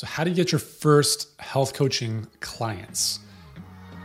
So, 0.00 0.06
how 0.06 0.24
do 0.24 0.30
you 0.30 0.36
get 0.36 0.50
your 0.50 0.60
first 0.60 1.38
health 1.38 1.74
coaching 1.74 2.26
clients? 2.40 3.20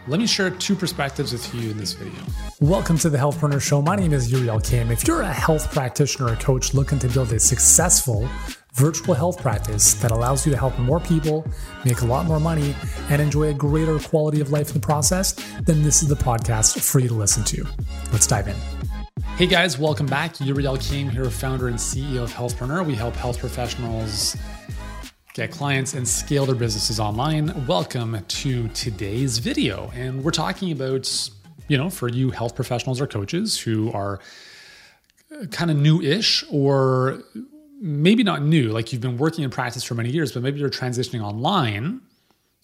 Let 0.09 0.19
me 0.19 0.27
share 0.27 0.49
two 0.49 0.75
perspectives 0.75 1.31
with 1.31 1.55
you 1.55 1.71
in 1.71 1.77
this 1.77 1.93
video. 1.93 2.21
Welcome 2.59 2.97
to 2.97 3.09
the 3.09 3.17
Healthpreneur 3.17 3.61
Show. 3.61 3.81
My 3.81 3.95
name 3.95 4.11
is 4.11 4.29
Yuri 4.29 4.47
Elkaim. 4.47 4.91
If 4.91 5.07
you're 5.07 5.21
a 5.21 5.31
health 5.31 5.71
practitioner 5.71 6.33
or 6.33 6.35
coach 6.35 6.73
looking 6.73 6.99
to 6.99 7.07
build 7.07 7.31
a 7.31 7.39
successful 7.39 8.27
virtual 8.73 9.13
health 9.13 9.41
practice 9.41 9.93
that 10.01 10.11
allows 10.11 10.45
you 10.45 10.51
to 10.51 10.57
help 10.57 10.77
more 10.79 10.99
people, 10.99 11.49
make 11.85 12.01
a 12.01 12.05
lot 12.05 12.25
more 12.25 12.41
money, 12.41 12.75
and 13.09 13.21
enjoy 13.21 13.43
a 13.43 13.53
greater 13.53 13.97
quality 13.97 14.41
of 14.41 14.51
life 14.51 14.67
in 14.67 14.73
the 14.73 14.85
process, 14.85 15.31
then 15.61 15.81
this 15.81 16.03
is 16.03 16.09
the 16.09 16.15
podcast 16.15 16.77
for 16.77 16.99
you 16.99 17.07
to 17.07 17.13
listen 17.13 17.45
to. 17.45 17.65
Let's 18.11 18.27
dive 18.27 18.49
in. 18.49 18.55
Hey 19.37 19.47
guys, 19.47 19.77
welcome 19.77 20.07
back. 20.07 20.41
Yuri 20.41 20.65
Elkaim 20.65 21.09
here, 21.09 21.29
founder 21.29 21.69
and 21.69 21.77
CEO 21.77 22.23
of 22.23 22.33
Healthpreneur. 22.33 22.85
We 22.85 22.95
help 22.95 23.15
health 23.15 23.39
professionals 23.39 24.35
get 25.35 25.51
clients 25.51 25.93
and 25.93 26.07
scale 26.07 26.45
their 26.45 26.55
businesses 26.55 26.97
online. 26.97 27.67
Welcome 27.67 28.23
to 28.25 28.69
today's 28.69 29.37
video. 29.39 29.91
And 29.93 30.23
we're 30.23 30.31
talking 30.31 30.71
about, 30.71 31.29
you 31.67 31.77
know, 31.77 31.89
for 31.89 32.07
you 32.07 32.31
health 32.31 32.55
professionals 32.55 33.01
or 33.01 33.07
coaches 33.07 33.59
who 33.59 33.91
are 33.91 34.21
kind 35.51 35.69
of 35.69 35.75
new-ish 35.75 36.45
or 36.49 37.21
maybe 37.81 38.23
not 38.23 38.43
new, 38.43 38.69
like 38.69 38.93
you've 38.93 39.01
been 39.01 39.17
working 39.17 39.43
in 39.43 39.49
practice 39.49 39.83
for 39.83 39.93
many 39.93 40.09
years, 40.09 40.31
but 40.31 40.41
maybe 40.41 40.57
you're 40.57 40.69
transitioning 40.69 41.21
online 41.21 41.99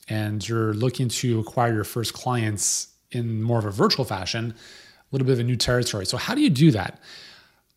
and 0.07 0.47
you're 0.47 0.73
looking 0.73 1.09
to 1.09 1.41
acquire 1.41 1.73
your 1.73 1.83
first 1.83 2.13
clients 2.13 2.87
in 3.11 3.43
more 3.43 3.59
of 3.59 3.65
a 3.65 3.71
virtual 3.71 4.05
fashion, 4.05 4.51
a 4.51 4.55
little 5.11 5.25
bit 5.25 5.33
of 5.33 5.39
a 5.39 5.43
new 5.43 5.57
territory. 5.57 6.05
So 6.05 6.15
how 6.15 6.35
do 6.35 6.39
you 6.39 6.49
do 6.49 6.71
that? 6.71 7.01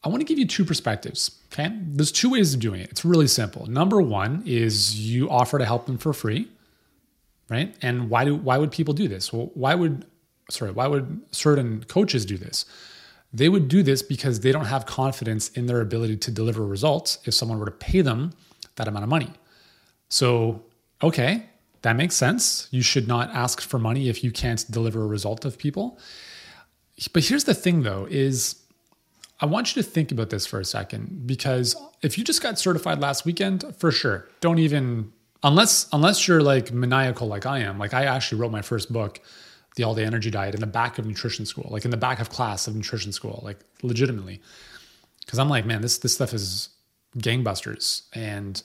I 0.04 0.08
want 0.08 0.20
to 0.20 0.24
give 0.24 0.38
you 0.38 0.46
two 0.46 0.64
perspectives. 0.64 1.40
Okay. 1.52 1.70
There's 1.72 2.12
two 2.12 2.30
ways 2.30 2.52
of 2.52 2.60
doing 2.60 2.80
it. 2.80 2.90
It's 2.90 3.04
really 3.04 3.26
simple. 3.26 3.66
Number 3.66 4.02
one 4.02 4.42
is 4.44 5.00
you 5.00 5.30
offer 5.30 5.58
to 5.58 5.64
help 5.64 5.86
them 5.86 5.96
for 5.96 6.12
free. 6.12 6.48
Right. 7.48 7.74
And 7.82 8.10
why 8.10 8.24
do 8.24 8.36
why 8.36 8.58
would 8.58 8.70
people 8.70 8.94
do 8.94 9.08
this? 9.08 9.32
Well, 9.32 9.50
why 9.54 9.74
would 9.74 10.06
sorry, 10.50 10.72
why 10.72 10.86
would 10.86 11.22
certain 11.30 11.84
coaches 11.84 12.26
do 12.26 12.36
this? 12.36 12.66
They 13.32 13.48
would 13.48 13.68
do 13.68 13.82
this 13.82 14.02
because 14.02 14.40
they 14.40 14.52
don't 14.52 14.66
have 14.66 14.86
confidence 14.86 15.48
in 15.50 15.66
their 15.66 15.80
ability 15.80 16.18
to 16.18 16.30
deliver 16.30 16.64
results 16.64 17.18
if 17.24 17.34
someone 17.34 17.58
were 17.58 17.66
to 17.66 17.72
pay 17.72 18.00
them 18.00 18.32
that 18.76 18.86
amount 18.86 19.02
of 19.02 19.08
money. 19.08 19.30
So, 20.08 20.62
okay, 21.02 21.46
that 21.82 21.96
makes 21.96 22.14
sense. 22.14 22.68
You 22.70 22.82
should 22.82 23.08
not 23.08 23.30
ask 23.34 23.60
for 23.60 23.78
money 23.78 24.08
if 24.08 24.22
you 24.22 24.30
can't 24.30 24.64
deliver 24.70 25.02
a 25.02 25.06
result 25.06 25.44
of 25.44 25.58
people. 25.58 25.98
But 27.12 27.24
here's 27.24 27.44
the 27.44 27.54
thing 27.54 27.82
though 27.82 28.06
is 28.08 28.63
I 29.40 29.46
want 29.46 29.74
you 29.74 29.82
to 29.82 29.88
think 29.88 30.12
about 30.12 30.30
this 30.30 30.46
for 30.46 30.60
a 30.60 30.64
second 30.64 31.26
because 31.26 31.76
if 32.02 32.16
you 32.16 32.24
just 32.24 32.42
got 32.42 32.58
certified 32.58 33.00
last 33.00 33.24
weekend, 33.24 33.64
for 33.78 33.90
sure, 33.90 34.28
don't 34.40 34.58
even 34.58 35.12
unless 35.42 35.86
unless 35.92 36.26
you're 36.26 36.42
like 36.42 36.72
maniacal 36.72 37.26
like 37.26 37.46
I 37.46 37.60
am. 37.60 37.78
Like 37.78 37.94
I 37.94 38.04
actually 38.04 38.40
wrote 38.40 38.52
my 38.52 38.62
first 38.62 38.92
book, 38.92 39.20
The 39.76 39.84
All 39.84 39.94
Day 39.94 40.04
Energy 40.04 40.30
Diet, 40.30 40.54
in 40.54 40.60
the 40.60 40.66
back 40.66 40.98
of 40.98 41.06
nutrition 41.06 41.46
school, 41.46 41.68
like 41.70 41.84
in 41.84 41.90
the 41.90 41.96
back 41.96 42.20
of 42.20 42.30
class 42.30 42.66
of 42.66 42.74
nutrition 42.74 43.12
school, 43.12 43.40
like 43.44 43.58
legitimately, 43.82 44.40
because 45.24 45.38
I'm 45.38 45.48
like, 45.48 45.66
man, 45.66 45.82
this 45.82 45.98
this 45.98 46.14
stuff 46.14 46.32
is 46.32 46.70
gangbusters, 47.18 48.02
and 48.12 48.62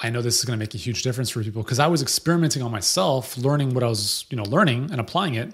I 0.00 0.10
know 0.10 0.22
this 0.22 0.38
is 0.38 0.44
going 0.44 0.58
to 0.58 0.62
make 0.62 0.74
a 0.74 0.78
huge 0.78 1.02
difference 1.02 1.30
for 1.30 1.42
people 1.42 1.62
because 1.62 1.78
I 1.78 1.86
was 1.86 2.02
experimenting 2.02 2.62
on 2.62 2.70
myself, 2.70 3.38
learning 3.38 3.74
what 3.74 3.82
I 3.82 3.88
was, 3.88 4.26
you 4.30 4.36
know, 4.36 4.44
learning 4.44 4.90
and 4.90 5.00
applying 5.00 5.34
it 5.34 5.52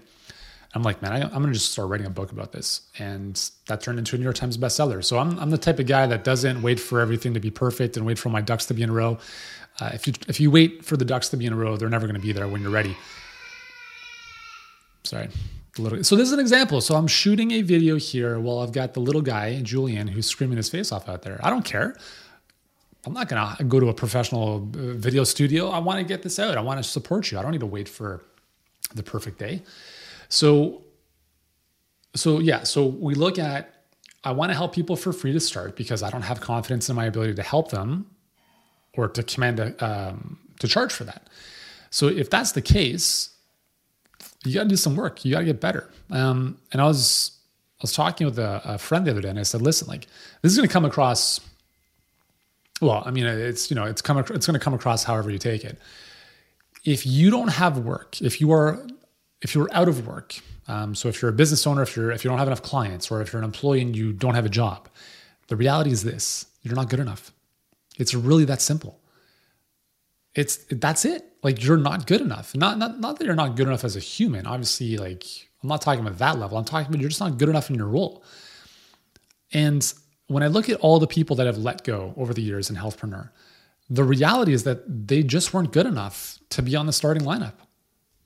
I'm 0.74 0.82
like, 0.82 1.02
man, 1.02 1.12
I, 1.12 1.20
am 1.22 1.30
going 1.30 1.46
to 1.46 1.52
just 1.52 1.72
start 1.72 1.88
writing 1.88 2.06
a 2.06 2.10
book 2.10 2.30
about 2.30 2.52
this. 2.52 2.82
And 2.98 3.40
that 3.66 3.80
turned 3.80 3.98
into 3.98 4.14
a 4.14 4.18
New 4.18 4.24
York 4.24 4.36
Times 4.36 4.56
bestseller. 4.56 5.04
So 5.04 5.18
I'm, 5.18 5.38
I'm 5.40 5.50
the 5.50 5.58
type 5.58 5.80
of 5.80 5.86
guy 5.86 6.06
that 6.06 6.22
doesn't 6.22 6.62
wait 6.62 6.78
for 6.78 7.00
everything 7.00 7.34
to 7.34 7.40
be 7.40 7.50
perfect 7.50 7.96
and 7.96 8.06
wait 8.06 8.18
for 8.18 8.28
my 8.28 8.40
ducks 8.40 8.66
to 8.66 8.74
be 8.74 8.82
in 8.82 8.91
a 8.91 8.92
row. 8.92 9.18
Uh, 9.80 9.91
if 9.94 10.06
you 10.06 10.12
if 10.28 10.41
you 10.41 10.50
wait 10.50 10.84
for 10.84 10.96
the 10.96 11.04
ducks 11.04 11.28
to 11.30 11.36
be 11.36 11.46
in 11.46 11.52
a 11.52 11.56
row, 11.56 11.76
they're 11.76 11.88
never 11.88 12.06
going 12.06 12.20
to 12.20 12.20
be 12.20 12.32
there 12.32 12.46
when 12.46 12.60
you're 12.60 12.70
ready. 12.70 12.96
Sorry. 15.04 15.28
So 15.76 16.16
this 16.16 16.28
is 16.28 16.32
an 16.32 16.41
example. 16.41 16.80
So 16.80 16.94
I'm 16.96 17.06
shooting 17.06 17.52
a 17.52 17.62
video 17.62 17.97
here 17.97 18.38
while 18.38 18.59
I've 18.59 18.72
got 18.72 18.92
the 18.92 19.00
little 19.00 19.22
guy, 19.22 19.60
Julian, 19.62 20.09
who's 20.09 20.26
screaming 20.26 20.56
his 20.56 20.69
face 20.69 20.92
off 20.92 21.09
out 21.09 21.22
there. 21.22 21.41
I 21.42 21.48
don't 21.48 21.64
care. 21.64 21.97
I'm 23.06 23.14
not 23.14 23.28
going 23.28 23.56
to 23.56 23.64
go 23.64 23.80
to 23.80 23.88
a 23.88 23.94
professional 23.94 24.56
uh, 24.56 24.92
video 24.94 25.25
studio. 25.25 25.70
I 25.70 25.78
want 25.78 25.98
to 25.98 26.04
get 26.04 26.22
this 26.22 26.38
out. 26.38 26.59
I 26.59 26.60
want 26.60 26.82
to 26.82 26.88
support 26.88 27.30
you. 27.32 27.38
I 27.38 27.42
don't 27.42 27.53
need 27.53 27.60
to 27.60 27.66
wait 27.66 27.88
for 27.88 28.20
the 28.94 29.03
perfect 29.03 29.38
day. 29.38 29.62
So, 30.30 30.82
so 32.14 32.38
yeah, 32.38 32.62
so 32.62 32.86
we 32.86 33.14
look 33.14 33.38
at 33.38 33.74
I 34.24 34.32
want 34.32 34.50
to 34.50 34.56
help 34.56 34.74
people 34.74 34.96
for 34.96 35.12
free 35.12 35.32
to 35.32 35.41
start 35.41 35.76
because 35.76 36.02
I 36.02 36.10
don't 36.10 36.22
have 36.22 36.41
confidence 36.41 36.88
in 36.88 36.96
my 36.96 37.06
ability 37.06 37.34
to 37.34 37.42
help 37.42 37.70
them 37.70 38.06
or 38.94 39.08
to 39.08 39.22
command 39.22 39.60
a, 39.60 39.84
um, 39.84 40.38
to 40.60 40.68
charge 40.68 40.92
for 40.92 41.04
that. 41.04 41.28
So 41.91 42.08
if 42.08 42.28
that's 42.28 42.52
the 42.52 42.60
case, 42.60 43.30
you 44.44 44.54
got 44.54 44.64
to 44.64 44.68
do 44.68 44.76
some 44.76 44.94
work. 44.94 45.24
You 45.24 45.32
got 45.32 45.41
to 45.41 45.44
get 45.46 45.60
better. 45.60 45.91
Um, 46.10 46.58
and 46.72 46.80
I 46.80 46.86
was 46.86 47.32
I 47.80 47.84
was 47.84 47.92
talking 47.92 48.26
with 48.26 48.38
a, 48.38 48.60
a, 48.64 48.78
friend 48.78 49.06
the 49.06 49.10
other 49.10 49.22
day, 49.22 49.30
and 49.30 49.38
I 49.38 49.42
said, 49.42 49.62
"Listen, 49.62 49.88
like 49.88 50.06
this 50.42 50.52
is 50.52 50.58
going 50.58 50.68
to 50.68 50.72
come 50.72 50.84
across. 50.84 51.41
Well, 52.82 53.02
I 53.04 53.10
mean, 53.10 53.24
it's 53.24 53.70
you 53.70 53.74
know, 53.74 53.84
it's 53.84 54.02
come 54.02 54.18
it's 54.18 54.47
going 54.47 54.58
to 54.58 54.64
come 54.64 54.74
across 54.74 55.04
however 55.04 55.30
you 55.30 55.38
take 55.38 55.64
it. 55.64 55.78
If 56.84 57.06
you 57.06 57.30
don't 57.30 57.48
have 57.48 57.78
work, 57.78 58.20
if 58.20 58.41
you 58.41 58.52
are 58.52 58.86
if 59.43 59.55
you're 59.55 59.69
out 59.73 59.89
of 59.89 60.06
work, 60.06 60.37
um, 60.69 60.95
so 60.95 61.09
if 61.09 61.21
you're 61.21 61.31
a 61.31 61.34
business 61.34 61.67
owner, 61.67 61.83
if 61.83 61.97
you're 61.97 62.11
if 62.11 62.25
you 62.25 62.31
don't 62.31 62.39
have 62.39 62.49
enough 62.49 62.62
clients, 62.62 63.11
or 63.11 63.21
if 63.23 63.33
you're 63.33 63.41
an 63.41 63.45
employee 63.45 63.83
and 63.83 63.97
you 63.97 64.12
don't 64.12 64.34
have 64.34 64.47
a 64.47 64.51
job, 64.51 64.89
the 65.49 65.56
reality 65.56 65.91
is 65.91 66.03
this: 66.05 66.47
you're 66.62 66.75
not 66.75 66.89
good 66.89 67.01
enough. 67.01 67.33
It's 67.99 68.15
really 68.15 68.45
that 68.47 68.61
simple. 68.61 69.01
It's 70.34 70.56
that's 70.71 71.05
it. 71.05 71.25
Like 71.43 71.65
you're 71.65 71.77
not 71.77 72.06
good 72.06 72.21
enough. 72.21 72.55
Not 72.55 72.78
not 72.78 73.01
not 73.01 73.19
that 73.19 73.25
you're 73.25 73.34
not 73.34 73.56
good 73.56 73.67
enough 73.67 73.84
as 73.84 73.97
a 73.97 74.01
human. 74.01 74.47
Obviously, 74.47 74.97
like 74.97 75.25
I'm 75.62 75.69
not 75.69 75.83
talking 75.83 76.05
about 76.05 76.19
that 76.19 76.39
level. 76.39 76.57
I'm 76.57 76.65
talking 76.65 76.89
about 76.89 77.01
you're 77.01 77.09
just 77.09 77.21
not 77.21 77.39
good 77.39 77.49
enough 77.49 77.71
in 77.71 77.77
your 77.77 77.89
role. 77.89 78.22
And 79.53 79.93
when 80.28 80.43
I 80.43 80.47
look 80.47 80.69
at 80.69 80.78
all 80.81 80.99
the 80.99 81.07
people 81.07 81.34
that 81.37 81.47
have 81.47 81.59
let 81.59 81.83
go 81.83 82.15
over 82.17 82.33
the 82.33 82.43
years 82.43 82.71
in 82.71 82.77
Healthpreneur, 82.77 83.31
the 83.89 84.05
reality 84.05 84.53
is 84.53 84.62
that 84.65 85.09
they 85.09 85.22
just 85.25 85.53
weren't 85.53 85.72
good 85.72 85.87
enough 85.87 86.39
to 86.51 86.62
be 86.62 86.77
on 86.77 86.87
the 86.87 86.93
starting 86.93 87.25
lineup. 87.25 87.55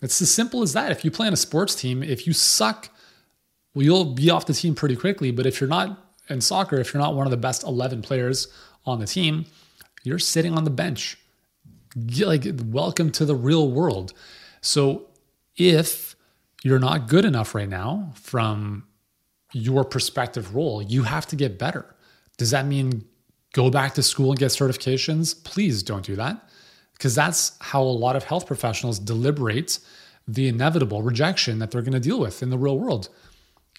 It's 0.04 0.20
as 0.20 0.32
simple 0.32 0.62
as 0.62 0.75
that. 0.75 0.92
If 0.92 1.03
you 1.03 1.10
play 1.10 1.26
on 1.26 1.32
a 1.32 1.37
sports 1.37 1.75
team, 1.75 2.03
if 2.03 2.26
you 2.26 2.34
suck, 2.34 2.91
well, 3.72 3.84
you'll 3.84 4.04
be 4.04 4.28
off 4.28 4.44
the 4.44 4.53
team 4.53 4.75
pretty 4.75 4.97
quickly. 4.97 5.31
But 5.31 5.47
if 5.47 5.60
you're 5.60 5.69
not 5.69 5.98
in 6.28 6.42
soccer, 6.42 6.76
if 6.76 6.92
you're 6.92 7.03
not 7.03 7.15
one 7.15 7.26
of 7.26 7.31
the 7.31 7.38
best 7.38 7.62
11 7.62 8.03
players 8.03 8.48
on 8.84 9.00
the 9.00 9.06
team, 9.06 9.47
you're 10.03 10.19
sitting 10.19 10.56
on 10.56 10.65
the 10.65 10.70
bench. 10.70 11.16
Like, 12.19 12.44
welcome 12.66 13.10
to 13.12 13.25
the 13.25 13.34
real 13.34 13.70
world. 13.70 14.12
So 14.60 15.06
if 15.56 16.16
you're 16.62 16.78
not 16.78 17.09
good 17.09 17.25
enough 17.25 17.54
right 17.54 17.69
now 17.69 18.12
from 18.15 18.86
your 19.53 19.84
prospective 19.84 20.54
role, 20.54 20.82
you 20.82 21.04
have 21.04 21.26
to 21.28 21.36
get 21.36 21.59
better. 21.59 21.97
Does 22.36 22.50
that 22.50 22.66
mean 22.66 23.06
go 23.54 23.71
back 23.71 23.94
to 23.94 24.03
school 24.03 24.32
and 24.32 24.38
get 24.38 24.50
certifications? 24.50 25.42
Please 25.44 25.82
don't 25.82 26.04
do 26.04 26.15
that 26.16 26.47
because 26.94 27.15
that's 27.15 27.56
how 27.60 27.82
a 27.82 27.84
lot 27.84 28.16
of 28.16 28.25
health 28.25 28.47
professionals 28.47 28.99
deliberate 28.99 29.78
the 30.27 30.49
inevitable 30.49 31.03
rejection 31.03 31.59
that 31.59 31.71
they're 31.71 31.82
going 31.82 31.93
to 31.93 32.00
deal 32.00 32.19
with 32.19 32.43
in 32.43 32.50
the 32.50 32.59
real 32.59 32.78
world. 32.78 33.09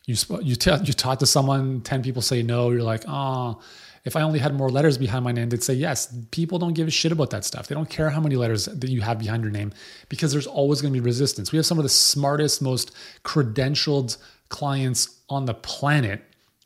You 0.05 0.15
you 0.41 0.55
t- 0.55 0.83
you 0.83 0.93
talk 0.93 1.19
to 1.19 1.25
someone, 1.25 1.81
ten 1.81 2.03
people 2.03 2.21
say 2.21 2.43
no. 2.43 2.69
You're 2.69 2.83
like, 2.83 3.03
oh, 3.07 3.59
if 4.03 4.15
I 4.15 4.21
only 4.21 4.37
had 4.37 4.53
more 4.53 4.69
letters 4.69 4.99
behind 4.99 5.23
my 5.23 5.31
name, 5.31 5.49
they'd 5.49 5.63
say 5.63 5.73
yes. 5.73 6.15
People 6.29 6.59
don't 6.59 6.73
give 6.73 6.87
a 6.87 6.91
shit 6.91 7.11
about 7.11 7.31
that 7.31 7.43
stuff. 7.43 7.67
They 7.67 7.73
don't 7.73 7.89
care 7.89 8.11
how 8.11 8.21
many 8.21 8.35
letters 8.35 8.65
that 8.65 8.89
you 8.89 9.01
have 9.01 9.17
behind 9.17 9.41
your 9.41 9.51
name 9.51 9.73
because 10.09 10.31
there's 10.31 10.45
always 10.45 10.79
going 10.81 10.93
to 10.93 10.99
be 10.99 11.03
resistance. 11.03 11.51
We 11.51 11.57
have 11.57 11.65
some 11.65 11.79
of 11.79 11.83
the 11.83 11.89
smartest, 11.89 12.61
most 12.61 12.91
credentialed 13.23 14.17
clients 14.49 15.19
on 15.27 15.45
the 15.45 15.55
planet 15.55 16.21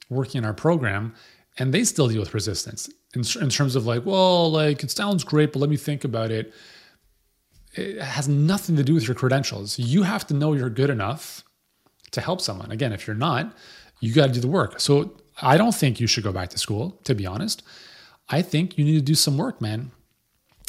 working 0.10 0.40
in 0.40 0.46
our 0.46 0.54
program, 0.54 1.16
and 1.58 1.74
they 1.74 1.86
still 1.86 2.10
deal 2.10 2.20
with 2.20 2.34
resistance 2.34 2.90
in, 3.16 3.24
in 3.42 3.50
terms 3.50 3.76
of 3.76 3.86
like, 3.86 4.06
well, 4.06 4.52
like 4.52 4.84
it 4.84 4.92
sounds 4.92 5.24
great, 5.24 5.54
but 5.54 5.60
let 5.60 5.70
me 5.70 5.78
think 5.78 6.04
about 6.04 6.32
it. 6.32 6.54
It 7.74 8.02
has 8.02 8.28
nothing 8.28 8.76
to 8.78 8.84
do 8.84 8.94
with 8.94 9.08
your 9.08 9.16
credentials. 9.16 9.78
You 9.80 10.04
have 10.04 10.26
to 10.28 10.34
know 10.34 10.54
you're 10.54 10.70
good 10.70 10.90
enough 10.90 11.44
to 12.12 12.22
help 12.22 12.42
someone. 12.42 12.72
Again, 12.72 12.94
if 12.94 13.08
you're 13.08 13.16
not, 13.16 13.56
you 14.00 14.14
got 14.14 14.28
to 14.28 14.34
do 14.34 14.40
the 14.40 14.48
work. 14.48 14.80
So 14.80 15.14
I 15.42 15.58
don't 15.58 15.76
think 15.76 16.00
you 16.00 16.08
should 16.08 16.24
go 16.24 16.32
back 16.32 16.50
to 16.50 16.58
school, 16.58 17.00
to 17.04 17.14
be 17.16 17.26
honest. 17.26 17.64
I 18.30 18.42
think 18.42 18.78
you 18.78 18.86
need 18.86 18.96
to 18.96 19.02
do 19.02 19.16
some 19.16 19.38
work, 19.38 19.62
man. 19.62 19.92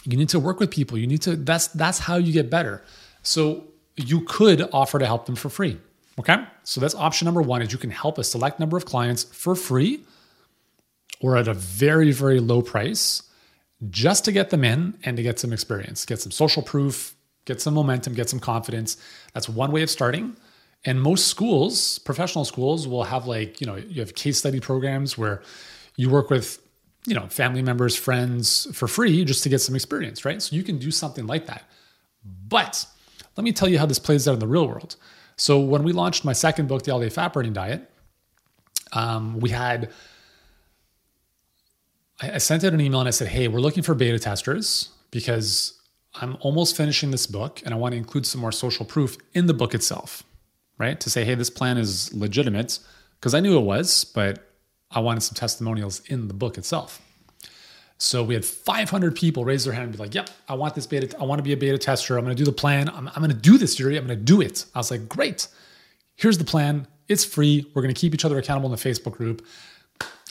You 0.04 0.16
need 0.16 0.30
to 0.30 0.40
work 0.40 0.60
with 0.60 0.70
people. 0.70 0.96
You 0.96 1.06
need 1.06 1.22
to 1.22 1.36
that's 1.36 1.68
that's 1.68 1.98
how 1.98 2.16
you 2.16 2.32
get 2.32 2.48
better. 2.48 2.82
So 3.22 3.64
you 3.96 4.22
could 4.22 4.68
offer 4.72 4.98
to 4.98 5.06
help 5.06 5.26
them 5.26 5.36
for 5.36 5.50
free. 5.50 5.78
Okay? 6.18 6.44
So 6.64 6.80
that's 6.80 6.94
option 6.94 7.26
number 7.26 7.42
1 7.42 7.62
is 7.62 7.72
you 7.72 7.78
can 7.78 7.90
help 7.90 8.18
a 8.18 8.24
select 8.24 8.58
number 8.60 8.76
of 8.76 8.86
clients 8.86 9.24
for 9.24 9.54
free 9.54 10.00
or 11.20 11.36
at 11.36 11.48
a 11.48 11.54
very, 11.54 12.12
very 12.12 12.40
low 12.40 12.62
price 12.62 13.22
just 13.88 14.24
to 14.24 14.32
get 14.32 14.50
them 14.50 14.64
in 14.64 14.98
and 15.04 15.16
to 15.16 15.22
get 15.22 15.38
some 15.38 15.52
experience, 15.52 16.04
get 16.04 16.20
some 16.20 16.32
social 16.32 16.62
proof, 16.62 17.14
get 17.44 17.60
some 17.60 17.74
momentum, 17.74 18.14
get 18.14 18.28
some 18.28 18.40
confidence. 18.40 18.96
That's 19.32 19.48
one 19.48 19.72
way 19.72 19.82
of 19.82 19.90
starting. 19.90 20.36
And 20.84 21.00
most 21.00 21.26
schools, 21.26 21.98
professional 21.98 22.44
schools, 22.44 22.88
will 22.88 23.04
have 23.04 23.26
like, 23.26 23.60
you 23.60 23.66
know, 23.66 23.76
you 23.76 24.00
have 24.00 24.14
case 24.14 24.38
study 24.38 24.60
programs 24.60 25.16
where 25.16 25.42
you 25.96 26.08
work 26.08 26.30
with 26.30 26.58
you 27.06 27.14
know, 27.14 27.26
family 27.28 27.62
members, 27.62 27.96
friends 27.96 28.66
for 28.76 28.86
free 28.86 29.24
just 29.24 29.42
to 29.42 29.48
get 29.48 29.60
some 29.60 29.74
experience, 29.74 30.24
right? 30.24 30.42
So 30.42 30.54
you 30.54 30.62
can 30.62 30.78
do 30.78 30.90
something 30.90 31.26
like 31.26 31.46
that. 31.46 31.64
But 32.48 32.86
let 33.36 33.44
me 33.44 33.52
tell 33.52 33.68
you 33.68 33.78
how 33.78 33.86
this 33.86 33.98
plays 33.98 34.28
out 34.28 34.34
in 34.34 34.38
the 34.38 34.46
real 34.46 34.68
world. 34.68 34.96
So 35.36 35.58
when 35.58 35.82
we 35.82 35.92
launched 35.92 36.24
my 36.24 36.34
second 36.34 36.68
book, 36.68 36.82
The 36.82 36.92
All 36.92 37.00
Day 37.00 37.08
Fat 37.08 37.32
Burning 37.32 37.54
Diet, 37.54 37.90
um, 38.92 39.40
we 39.40 39.50
had 39.50 39.90
I 42.20 42.38
sent 42.38 42.64
out 42.64 42.74
an 42.74 42.80
email 42.80 43.00
and 43.00 43.08
I 43.08 43.12
said, 43.12 43.28
"Hey, 43.28 43.48
we're 43.48 43.60
looking 43.60 43.82
for 43.82 43.94
beta 43.94 44.18
testers 44.18 44.90
because 45.10 45.80
I'm 46.14 46.36
almost 46.40 46.76
finishing 46.76 47.10
this 47.10 47.26
book 47.26 47.62
and 47.64 47.72
I 47.72 47.76
want 47.76 47.92
to 47.92 47.96
include 47.96 48.26
some 48.26 48.40
more 48.40 48.52
social 48.52 48.84
proof 48.84 49.16
in 49.32 49.46
the 49.46 49.54
book 49.54 49.74
itself, 49.74 50.22
right? 50.76 51.00
To 51.00 51.08
say, 51.08 51.24
hey, 51.24 51.34
this 51.34 51.50
plan 51.50 51.78
is 51.78 52.12
legitimate 52.12 52.78
because 53.18 53.32
I 53.32 53.40
knew 53.40 53.56
it 53.56 53.62
was, 53.62 54.04
but 54.04 54.52
I 54.90 55.00
wanted 55.00 55.22
some 55.22 55.34
testimonials 55.34 56.00
in 56.06 56.28
the 56.28 56.34
book 56.34 56.58
itself." 56.58 57.00
So 57.96 58.22
we 58.22 58.32
had 58.32 58.46
500 58.46 59.14
people 59.14 59.44
raise 59.44 59.64
their 59.64 59.74
hand 59.74 59.84
and 59.84 59.92
be 59.92 59.98
like, 59.98 60.14
"Yep, 60.14 60.30
I 60.48 60.54
want 60.54 60.74
this 60.74 60.86
beta. 60.86 61.14
I 61.20 61.24
want 61.24 61.38
to 61.38 61.42
be 61.42 61.52
a 61.52 61.56
beta 61.56 61.78
tester. 61.78 62.16
I'm 62.18 62.24
going 62.24 62.36
to 62.36 62.40
do 62.40 62.46
the 62.46 62.56
plan. 62.56 62.88
I'm, 62.88 63.08
I'm 63.08 63.22
going 63.22 63.30
to 63.30 63.36
do 63.36 63.58
this, 63.58 63.78
Yuri. 63.78 63.96
I'm 63.96 64.06
going 64.06 64.18
to 64.18 64.24
do 64.24 64.40
it." 64.40 64.66
I 64.74 64.78
was 64.78 64.90
like, 64.90 65.08
"Great. 65.08 65.48
Here's 66.16 66.38
the 66.38 66.44
plan. 66.44 66.86
It's 67.08 67.24
free. 67.24 67.66
We're 67.74 67.82
going 67.82 67.94
to 67.94 67.98
keep 67.98 68.14
each 68.14 68.24
other 68.24 68.38
accountable 68.38 68.72
in 68.72 68.76
the 68.78 68.88
Facebook 68.88 69.12
group." 69.12 69.46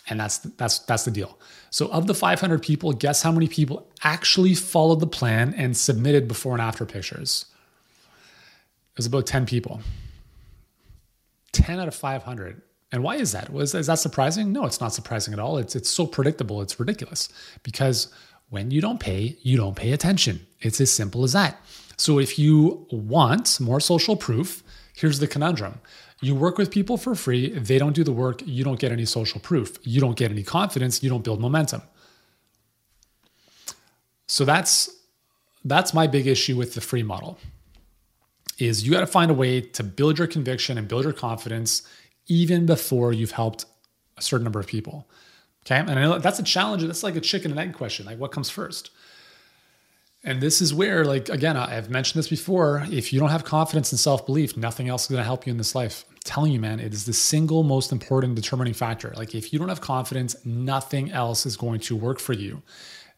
And 0.10 0.20
that's 0.20 0.40
that's 0.40 0.80
that's 0.80 1.06
the 1.06 1.12
deal. 1.12 1.38
So 1.70 1.88
of 1.90 2.08
the 2.08 2.16
500 2.16 2.62
people, 2.62 2.92
guess 2.94 3.22
how 3.22 3.32
many 3.32 3.48
people 3.48 3.88
actually 4.04 4.56
followed 4.56 5.00
the 5.00 5.08
plan 5.08 5.54
and 5.56 5.78
submitted 5.78 6.28
before 6.28 6.54
and 6.54 6.62
after 6.62 6.86
pictures? 6.86 7.46
It 8.94 8.98
was 8.98 9.06
about 9.06 9.28
10 9.28 9.46
people. 9.46 9.82
10 11.52 11.80
out 11.80 11.88
of 11.88 11.96
500. 11.96 12.62
And 12.92 13.04
why 13.04 13.16
is 13.16 13.34
that? 13.34 13.54
Was 13.54 13.76
is 13.76 13.88
that 13.88 14.00
surprising? 14.00 14.52
No, 14.52 14.66
it's 14.66 14.82
not 14.82 14.94
surprising 14.94 15.34
at 15.34 15.40
all. 15.40 15.58
It's 15.58 15.76
it's 15.76 15.90
so 15.90 16.08
predictable. 16.08 16.62
It's 16.62 16.80
ridiculous 16.80 17.30
because 17.62 18.12
when 18.50 18.72
you 18.72 18.82
don't 18.82 19.00
pay, 19.00 19.38
you 19.44 19.58
don't 19.58 19.76
pay 19.76 19.92
attention. 19.92 20.46
It's 20.60 20.82
as 20.82 20.92
simple 20.92 21.24
as 21.24 21.34
that. 21.34 21.62
So 21.98 22.18
if 22.18 22.40
you 22.40 22.88
want 22.92 23.60
more 23.60 23.80
social 23.80 24.16
proof, 24.16 24.64
here's 24.96 25.20
the 25.20 25.28
conundrum. 25.28 25.80
You 26.22 26.36
work 26.36 26.58
with 26.58 26.70
people 26.70 26.98
for 26.98 27.16
free, 27.16 27.50
they 27.50 27.78
don't 27.78 27.94
do 27.94 28.04
the 28.04 28.12
work, 28.12 28.42
you 28.46 28.64
don't 28.64 28.80
get 28.80 28.92
any 28.92 29.06
social 29.06 29.40
proof. 29.40 29.78
You 29.84 30.02
don't 30.02 30.18
get 30.18 30.32
any 30.32 30.44
confidence, 30.44 31.02
you 31.02 31.10
don't 31.10 31.24
build 31.24 31.40
momentum. 31.40 31.82
So 34.28 34.46
that's 34.46 34.90
that's 35.66 35.94
my 35.94 36.08
big 36.08 36.28
issue 36.28 36.56
with 36.58 36.74
the 36.74 36.82
free 36.82 37.04
model. 37.04 37.38
Is 38.58 38.86
you 38.86 38.92
got 38.92 39.02
to 39.02 39.08
find 39.08 39.32
a 39.32 39.34
way 39.34 39.62
to 39.62 39.84
build 39.84 40.18
your 40.18 40.28
conviction 40.28 40.78
and 40.78 40.88
build 40.88 41.04
your 41.04 41.14
confidence 41.14 41.84
even 42.28 42.66
before 42.66 43.12
you've 43.14 43.32
helped 43.32 43.66
a 44.18 44.22
certain 44.22 44.44
number 44.44 44.60
of 44.60 44.68
people. 44.68 45.08
Okay. 45.66 45.80
And 45.80 45.92
I 45.92 46.02
know 46.02 46.20
that's 46.20 46.40
a 46.40 46.44
challenge. 46.44 46.84
That's 46.84 47.04
like 47.04 47.16
a 47.16 47.22
chicken 47.22 47.52
and 47.52 47.60
egg 47.60 47.74
question. 47.74 48.06
Like, 48.06 48.20
what 48.20 48.32
comes 48.32 48.50
first? 48.50 48.92
And 50.24 50.42
this 50.42 50.62
is 50.62 50.74
where, 50.74 51.06
like, 51.06 51.30
again, 51.30 51.56
I've 51.56 51.90
mentioned 51.90 52.20
this 52.20 52.28
before. 52.28 52.86
If 52.92 53.14
you 53.14 53.20
don't 53.20 53.30
have 53.30 53.46
confidence 53.46 53.92
and 53.92 54.00
self 54.00 54.26
belief, 54.26 54.58
nothing 54.58 54.90
else 54.90 55.04
is 55.04 55.08
going 55.10 55.20
to 55.20 55.26
help 55.26 55.48
you 55.48 55.52
in 55.52 55.58
this 55.58 55.76
life. 55.76 56.04
I'm 56.10 56.18
telling 56.26 56.52
you, 56.52 56.60
man, 56.60 56.80
it 56.80 56.94
is 56.94 57.06
the 57.06 57.14
single 57.14 57.64
most 57.64 57.92
important 57.92 58.36
determining 58.36 58.74
factor. 58.74 59.14
Like, 59.16 59.34
if 59.34 59.54
you 59.54 59.60
don't 59.60 59.70
have 59.70 59.82
confidence, 59.82 60.36
nothing 60.44 61.12
else 61.12 61.46
is 61.46 61.56
going 61.56 61.80
to 61.82 61.96
work 61.96 62.20
for 62.20 62.34
you. 62.34 62.62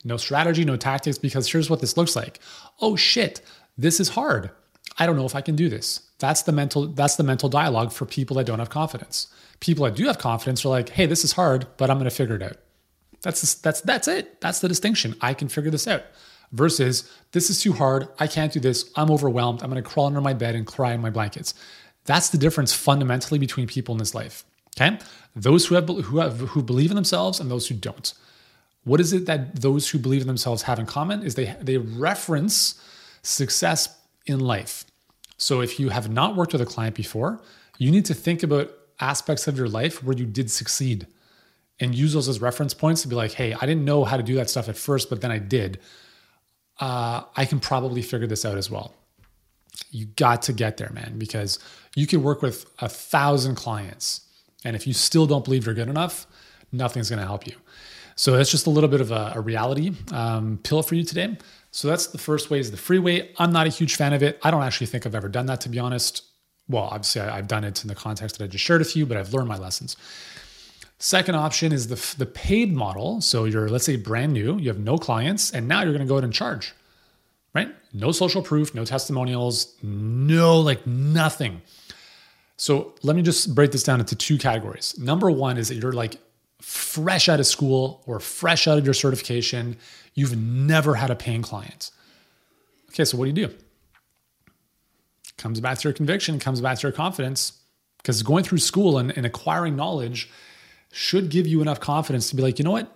No 0.03 0.17
strategy, 0.17 0.63
no 0.63 0.77
tactics, 0.77 1.17
because 1.17 1.51
here's 1.51 1.69
what 1.69 1.81
this 1.81 1.97
looks 1.97 2.15
like. 2.15 2.39
Oh 2.79 2.95
shit, 2.95 3.41
this 3.77 3.99
is 3.99 4.09
hard. 4.09 4.51
I 4.97 5.05
don't 5.05 5.15
know 5.15 5.25
if 5.25 5.35
I 5.35 5.41
can 5.41 5.55
do 5.55 5.69
this. 5.69 6.01
That's 6.19 6.43
the 6.43 6.51
mental 6.51 6.87
that's 6.87 7.15
the 7.15 7.23
mental 7.23 7.49
dialogue 7.49 7.91
for 7.91 8.05
people 8.05 8.37
that 8.37 8.45
don't 8.45 8.59
have 8.59 8.69
confidence. 8.69 9.27
People 9.59 9.85
that 9.85 9.95
do 9.95 10.05
have 10.05 10.17
confidence 10.17 10.65
are 10.65 10.69
like, 10.69 10.89
"Hey, 10.89 11.05
this 11.05 11.23
is 11.23 11.33
hard, 11.33 11.67
but 11.77 11.89
I'm 11.89 11.97
going 11.97 12.09
to 12.09 12.15
figure 12.15 12.35
it 12.35 12.43
out." 12.43 12.57
That's 13.21 13.55
that's 13.55 13.81
that's 13.81 14.07
it. 14.07 14.41
That's 14.41 14.59
the 14.59 14.67
distinction. 14.67 15.15
I 15.21 15.33
can 15.33 15.47
figure 15.47 15.71
this 15.71 15.87
out. 15.87 16.03
Versus, 16.51 17.09
this 17.31 17.49
is 17.49 17.61
too 17.61 17.73
hard. 17.73 18.07
I 18.19 18.27
can't 18.27 18.51
do 18.51 18.59
this. 18.59 18.91
I'm 18.95 19.09
overwhelmed. 19.09 19.63
I'm 19.63 19.69
going 19.69 19.81
to 19.81 19.89
crawl 19.89 20.07
under 20.07 20.19
my 20.19 20.33
bed 20.33 20.53
and 20.53 20.67
cry 20.67 20.93
in 20.93 21.01
my 21.01 21.09
blankets. 21.09 21.53
That's 22.05 22.29
the 22.29 22.37
difference 22.37 22.73
fundamentally 22.73 23.39
between 23.39 23.67
people 23.67 23.93
in 23.95 23.99
this 23.99 24.13
life. 24.13 24.43
Okay, 24.75 24.97
those 25.35 25.65
who 25.67 25.75
have 25.75 25.87
who 25.87 26.19
have 26.19 26.39
who 26.39 26.63
believe 26.63 26.91
in 26.91 26.95
themselves 26.95 27.39
and 27.39 27.49
those 27.49 27.67
who 27.67 27.75
don't. 27.75 28.13
What 28.83 28.99
is 28.99 29.13
it 29.13 29.25
that 29.27 29.61
those 29.61 29.89
who 29.89 29.99
believe 29.99 30.21
in 30.21 30.27
themselves 30.27 30.63
have 30.63 30.79
in 30.79 30.85
common? 30.85 31.23
Is 31.23 31.35
they 31.35 31.55
they 31.61 31.77
reference 31.77 32.81
success 33.21 33.97
in 34.25 34.39
life. 34.39 34.85
So 35.37 35.61
if 35.61 35.79
you 35.79 35.89
have 35.89 36.09
not 36.09 36.35
worked 36.35 36.53
with 36.53 36.61
a 36.61 36.65
client 36.65 36.95
before, 36.95 37.41
you 37.77 37.91
need 37.91 38.05
to 38.05 38.13
think 38.13 38.43
about 38.43 38.71
aspects 38.99 39.47
of 39.47 39.57
your 39.57 39.67
life 39.67 40.03
where 40.03 40.15
you 40.15 40.25
did 40.25 40.51
succeed 40.51 41.07
and 41.79 41.95
use 41.95 42.13
those 42.13 42.29
as 42.29 42.39
reference 42.39 42.73
points 42.73 43.01
to 43.01 43.07
be 43.07 43.15
like, 43.15 43.31
hey, 43.33 43.53
I 43.53 43.65
didn't 43.65 43.83
know 43.83 44.03
how 44.03 44.17
to 44.17 44.23
do 44.23 44.35
that 44.35 44.49
stuff 44.49 44.69
at 44.69 44.77
first, 44.77 45.09
but 45.09 45.21
then 45.21 45.31
I 45.31 45.39
did. 45.39 45.79
Uh, 46.81 47.23
I 47.37 47.45
can 47.45 47.59
probably 47.59 48.01
figure 48.01 48.27
this 48.27 48.43
out 48.43 48.57
as 48.57 48.69
well. 48.69 48.93
You 49.91 50.05
got 50.05 50.41
to 50.43 50.53
get 50.53 50.77
there, 50.77 50.89
man, 50.89 51.17
because 51.17 51.59
you 51.95 52.07
can 52.07 52.23
work 52.23 52.41
with 52.41 52.65
a 52.79 52.89
thousand 52.89 53.55
clients. 53.55 54.21
And 54.65 54.75
if 54.75 54.85
you 54.85 54.93
still 54.93 55.27
don't 55.27 55.45
believe 55.45 55.65
you're 55.65 55.75
good 55.75 55.87
enough, 55.87 56.27
nothing's 56.71 57.09
going 57.09 57.19
to 57.19 57.25
help 57.25 57.47
you. 57.47 57.53
So 58.15 58.33
that's 58.33 58.51
just 58.51 58.67
a 58.67 58.69
little 58.69 58.89
bit 58.89 59.01
of 59.01 59.11
a, 59.11 59.33
a 59.35 59.41
reality 59.41 59.93
um, 60.11 60.59
pill 60.63 60.83
for 60.83 60.95
you 60.95 61.03
today. 61.03 61.37
So 61.71 61.87
that's 61.87 62.07
the 62.07 62.17
first 62.17 62.49
way 62.49 62.59
is 62.59 62.69
the 62.71 62.77
free 62.77 62.99
way. 62.99 63.31
I'm 63.37 63.51
not 63.51 63.65
a 63.67 63.69
huge 63.69 63.95
fan 63.95 64.13
of 64.13 64.21
it. 64.23 64.39
I 64.43 64.51
don't 64.51 64.63
actually 64.63 64.87
think 64.87 65.05
I've 65.05 65.15
ever 65.15 65.29
done 65.29 65.45
that, 65.45 65.61
to 65.61 65.69
be 65.69 65.79
honest. 65.79 66.23
Well, 66.67 66.83
obviously, 66.83 67.21
I've 67.21 67.47
done 67.47 67.63
it 67.63 67.81
in 67.83 67.87
the 67.87 67.95
context 67.95 68.37
that 68.37 68.43
I 68.43 68.47
just 68.47 68.63
shared 68.63 68.79
with 68.79 68.95
you, 68.95 69.05
but 69.05 69.17
I've 69.17 69.33
learned 69.33 69.47
my 69.47 69.57
lessons. 69.57 69.97
Second 71.03 71.35
option 71.35 71.73
is 71.73 71.87
the, 71.87 72.15
the 72.17 72.25
paid 72.25 72.71
model. 72.71 73.21
So 73.21 73.45
you're, 73.45 73.67
let's 73.67 73.85
say, 73.85 73.95
brand 73.95 74.33
new, 74.33 74.57
you 74.57 74.69
have 74.69 74.79
no 74.79 74.97
clients, 74.97 75.51
and 75.51 75.67
now 75.67 75.81
you're 75.81 75.93
going 75.93 76.05
to 76.05 76.07
go 76.07 76.15
ahead 76.15 76.23
and 76.23 76.33
charge, 76.33 76.73
right? 77.55 77.69
No 77.91 78.11
social 78.11 78.41
proof, 78.41 78.75
no 78.75 78.85
testimonials, 78.85 79.75
no, 79.81 80.59
like 80.59 80.85
nothing. 80.85 81.61
So 82.55 82.93
let 83.01 83.15
me 83.15 83.23
just 83.23 83.55
break 83.55 83.71
this 83.71 83.83
down 83.83 83.99
into 83.99 84.15
two 84.15 84.37
categories. 84.37 84.95
Number 84.99 85.31
one 85.31 85.57
is 85.57 85.69
that 85.69 85.75
you're 85.75 85.91
like 85.91 86.17
fresh 86.61 87.27
out 87.27 87.39
of 87.39 87.47
school 87.47 88.03
or 88.05 88.19
fresh 88.19 88.67
out 88.67 88.77
of 88.77 88.85
your 88.85 88.93
certification 88.93 89.77
You've 90.13 90.37
never 90.37 90.95
had 90.95 91.09
a 91.09 91.15
paying 91.15 91.41
client. 91.41 91.91
Okay, 92.89 93.05
so 93.05 93.17
what 93.17 93.25
do 93.25 93.29
you 93.29 93.47
do? 93.47 93.53
Comes 95.37 95.59
back 95.59 95.77
to 95.79 95.87
your 95.87 95.93
conviction, 95.93 96.37
comes 96.39 96.59
back 96.59 96.77
to 96.79 96.83
your 96.83 96.91
confidence, 96.91 97.53
because 97.97 98.21
going 98.21 98.43
through 98.43 98.57
school 98.57 98.97
and, 98.97 99.15
and 99.15 99.25
acquiring 99.25 99.75
knowledge 99.75 100.29
should 100.91 101.29
give 101.29 101.47
you 101.47 101.61
enough 101.61 101.79
confidence 101.79 102.29
to 102.29 102.35
be 102.35 102.41
like, 102.41 102.59
you 102.59 102.65
know 102.65 102.71
what? 102.71 102.95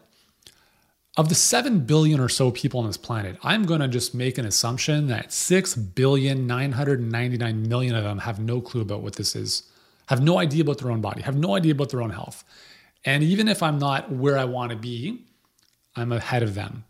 Of 1.17 1.29
the 1.29 1.35
7 1.35 1.79
billion 1.81 2.19
or 2.19 2.27
so 2.27 2.51
people 2.51 2.81
on 2.81 2.87
this 2.87 2.97
planet, 2.97 3.37
I'm 3.41 3.63
going 3.65 3.79
to 3.79 3.87
just 3.87 4.13
make 4.13 4.37
an 4.37 4.45
assumption 4.45 5.07
that 5.07 5.31
6 5.31 5.75
billion 5.75 6.45
999 6.45 7.69
million 7.69 7.95
of 7.95 8.03
them 8.03 8.19
have 8.19 8.39
no 8.39 8.59
clue 8.59 8.81
about 8.81 9.01
what 9.01 9.15
this 9.15 9.35
is, 9.35 9.63
have 10.07 10.21
no 10.21 10.39
idea 10.39 10.61
about 10.61 10.79
their 10.79 10.91
own 10.91 10.99
body, 10.99 11.21
have 11.21 11.37
no 11.37 11.55
idea 11.55 11.71
about 11.71 11.89
their 11.89 12.01
own 12.01 12.09
health. 12.09 12.43
And 13.05 13.23
even 13.23 13.47
if 13.47 13.63
I'm 13.63 13.79
not 13.79 14.11
where 14.11 14.37
I 14.37 14.43
want 14.43 14.71
to 14.71 14.77
be, 14.77 15.23
I'm 15.95 16.11
ahead 16.11 16.43
of 16.43 16.53
them. 16.53 16.83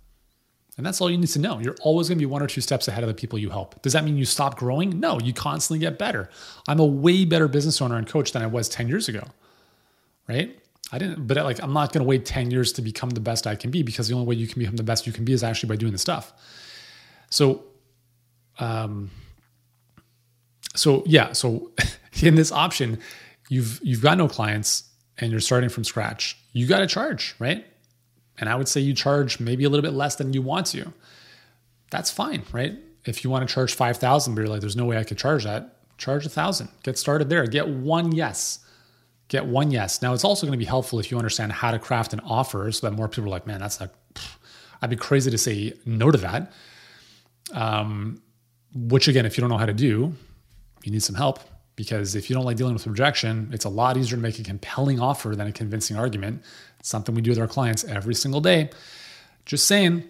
And 0.78 0.86
that's 0.86 1.00
all 1.00 1.10
you 1.10 1.18
need 1.18 1.28
to 1.28 1.40
know. 1.40 1.60
You're 1.60 1.76
always 1.82 2.10
going 2.10 2.18
to 2.18 2.22
be 2.22 2.26
one 2.26 2.42
or 2.42 2.48
two 2.48 2.62
steps 2.62 2.88
ahead 2.88 3.04
of 3.04 3.08
the 3.08 3.14
people 3.14 3.40
you 3.40 3.50
help. 3.50 3.82
Does 3.82 3.94
that 3.94 4.04
mean 4.04 4.18
you 4.18 4.26
stop 4.26 4.58
growing? 4.58 5.00
No, 5.00 5.20
you 5.20 5.34
constantly 5.34 5.80
get 5.80 5.98
better. 5.98 6.30
I'm 6.68 6.80
a 6.80 6.86
way 6.86 7.24
better 7.24 7.48
business 7.48 7.82
owner 7.82 7.96
and 7.96 8.08
coach 8.08 8.32
than 8.34 8.42
I 8.42 8.48
was 8.48 8.68
10 8.68 8.90
years 8.90 9.08
ago. 9.08 9.24
Right? 10.28 10.60
I 10.92 10.98
didn't, 11.00 11.26
but 11.28 11.38
like, 11.38 11.62
I'm 11.62 11.74
not 11.74 11.92
going 11.92 12.04
to 12.04 12.08
wait 12.08 12.26
10 12.26 12.52
years 12.52 12.72
to 12.74 12.82
become 12.82 13.10
the 13.10 13.20
best 13.20 13.48
I 13.48 13.56
can 13.56 13.72
be 13.72 13.82
because 13.82 14.08
the 14.08 14.14
only 14.14 14.28
way 14.28 14.36
you 14.36 14.48
can 14.48 14.60
become 14.60 14.76
the 14.76 14.84
best 14.84 15.08
you 15.08 15.14
can 15.14 15.26
be 15.26 15.34
is 15.34 15.44
actually 15.44 15.70
by 15.70 15.76
doing 15.76 15.92
the 15.92 15.98
stuff. 15.98 16.32
So, 17.30 17.64
um, 18.60 19.10
so 20.76 21.04
yeah, 21.06 21.34
so 21.34 21.72
in 22.22 22.36
this 22.36 22.52
option, 22.52 23.00
you've, 23.50 23.80
you've 23.82 24.02
got 24.02 24.18
no 24.18 24.28
clients 24.28 24.84
and 25.18 25.32
you're 25.32 25.42
starting 25.42 25.70
from 25.70 25.84
scratch. 25.84 26.38
You 26.54 26.68
got 26.68 26.80
to 26.80 26.88
charge, 26.88 27.36
right? 27.40 27.66
And 28.38 28.50
I 28.50 28.56
would 28.56 28.68
say 28.68 28.82
you 28.82 28.94
charge 28.94 29.40
maybe 29.40 29.64
a 29.64 29.70
little 29.70 29.84
bit 29.84 29.94
less 29.94 30.16
than 30.16 30.34
you 30.34 30.42
want 30.42 30.68
to. 30.68 30.94
That's 31.90 32.12
fine, 32.12 32.44
right? 32.52 32.78
If 33.06 33.24
you 33.24 33.30
want 33.30 33.48
to 33.48 33.54
charge 33.54 33.74
5,000, 33.74 34.36
but 34.36 34.42
you're 34.42 34.50
like, 34.50 34.62
there's 34.62 34.76
no 34.76 34.86
way 34.86 34.98
I 34.98 35.04
could 35.04 35.18
charge 35.18 35.46
that, 35.46 35.98
charge 35.98 36.26
a 36.26 36.30
thousand. 36.30 36.70
Get 36.84 36.98
started 36.98 37.30
there. 37.30 37.46
Get 37.48 37.68
one 37.68 38.12
yes. 38.12 38.60
Get 39.28 39.46
one 39.46 39.72
yes. 39.72 40.02
Now, 40.02 40.14
it's 40.14 40.24
also 40.24 40.46
going 40.46 40.58
to 40.58 40.64
be 40.64 40.66
helpful 40.66 41.00
if 41.00 41.10
you 41.10 41.18
understand 41.18 41.52
how 41.52 41.72
to 41.72 41.80
craft 41.80 42.14
an 42.14 42.20
offer 42.22 42.72
so 42.72 42.88
that 42.88 42.96
more 42.96 43.08
people 43.08 43.26
are 43.26 43.30
like, 43.30 43.48
man, 43.48 43.60
that's 43.60 43.80
like, 43.80 43.90
I'd 44.82 44.90
be 44.90 44.96
crazy 44.96 45.32
to 45.32 45.38
say 45.38 45.74
no 45.86 46.12
to 46.12 46.18
that. 46.20 46.52
Um, 47.54 48.22
which, 48.74 49.08
again, 49.08 49.26
if 49.26 49.38
you 49.38 49.42
don't 49.42 49.50
know 49.50 49.58
how 49.58 49.66
to 49.66 49.74
do, 49.74 50.14
you 50.84 50.92
need 50.92 51.04
some 51.04 51.16
help 51.16 51.40
because 51.76 52.16
if 52.16 52.30
you 52.30 52.36
don't 52.36 52.46
like 52.46 52.58
dealing 52.58 52.74
with 52.74 52.86
rejection, 52.86 53.50
it's 53.52 53.66
a 53.66 53.70
lot 53.70 53.98
easier 53.98 54.16
to 54.16 54.22
make 54.22 54.40
a 54.40 54.44
compelling 54.44 55.00
offer 55.00 55.36
than 55.36 55.48
a 55.48 55.52
convincing 55.52 55.98
argument. 55.98 56.44
It's 56.80 56.90
something 56.90 57.16
we 57.16 57.22
do 57.22 57.32
with 57.32 57.40
our 57.40 57.48
clients 57.48 57.84
every 57.84 58.16
single 58.16 58.42
day. 58.42 58.70
Just 59.46 59.68
saying. 59.68 60.04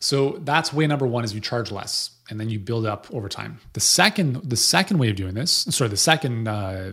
So 0.00 0.40
that's 0.42 0.72
way 0.72 0.86
number 0.86 1.06
one 1.06 1.24
is 1.24 1.34
you 1.34 1.40
charge 1.40 1.70
less 1.70 2.10
and 2.30 2.40
then 2.40 2.48
you 2.48 2.58
build 2.58 2.86
up 2.86 3.06
over 3.12 3.28
time. 3.28 3.60
The 3.74 3.80
second, 3.80 4.36
the 4.48 4.56
second 4.56 4.98
way 4.98 5.10
of 5.10 5.16
doing 5.16 5.34
this, 5.34 5.66
sorry, 5.70 5.90
the 5.90 5.96
second 5.96 6.48
uh, 6.48 6.92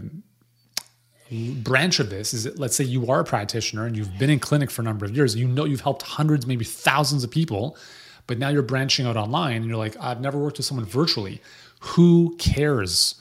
branch 1.29 1.99
of 1.99 2.09
this 2.09 2.33
is 2.33 2.43
that 2.43 2.59
let's 2.59 2.75
say 2.75 2.83
you 2.83 3.09
are 3.11 3.21
a 3.21 3.23
practitioner 3.23 3.85
and 3.85 3.95
you've 3.95 4.17
been 4.17 4.29
in 4.29 4.39
clinic 4.39 4.71
for 4.71 4.81
a 4.81 4.85
number 4.85 5.05
of 5.05 5.15
years, 5.15 5.35
you 5.35 5.47
know 5.47 5.65
you've 5.65 5.81
helped 5.81 6.03
hundreds, 6.03 6.45
maybe 6.45 6.65
thousands 6.65 7.23
of 7.23 7.31
people, 7.31 7.77
but 8.27 8.37
now 8.37 8.49
you're 8.49 8.61
branching 8.61 9.05
out 9.05 9.17
online 9.17 9.57
and 9.57 9.65
you're 9.65 9.77
like, 9.77 9.95
I've 9.99 10.21
never 10.21 10.37
worked 10.37 10.57
with 10.57 10.65
someone 10.65 10.85
virtually. 10.85 11.41
Who 11.79 12.35
cares? 12.37 13.15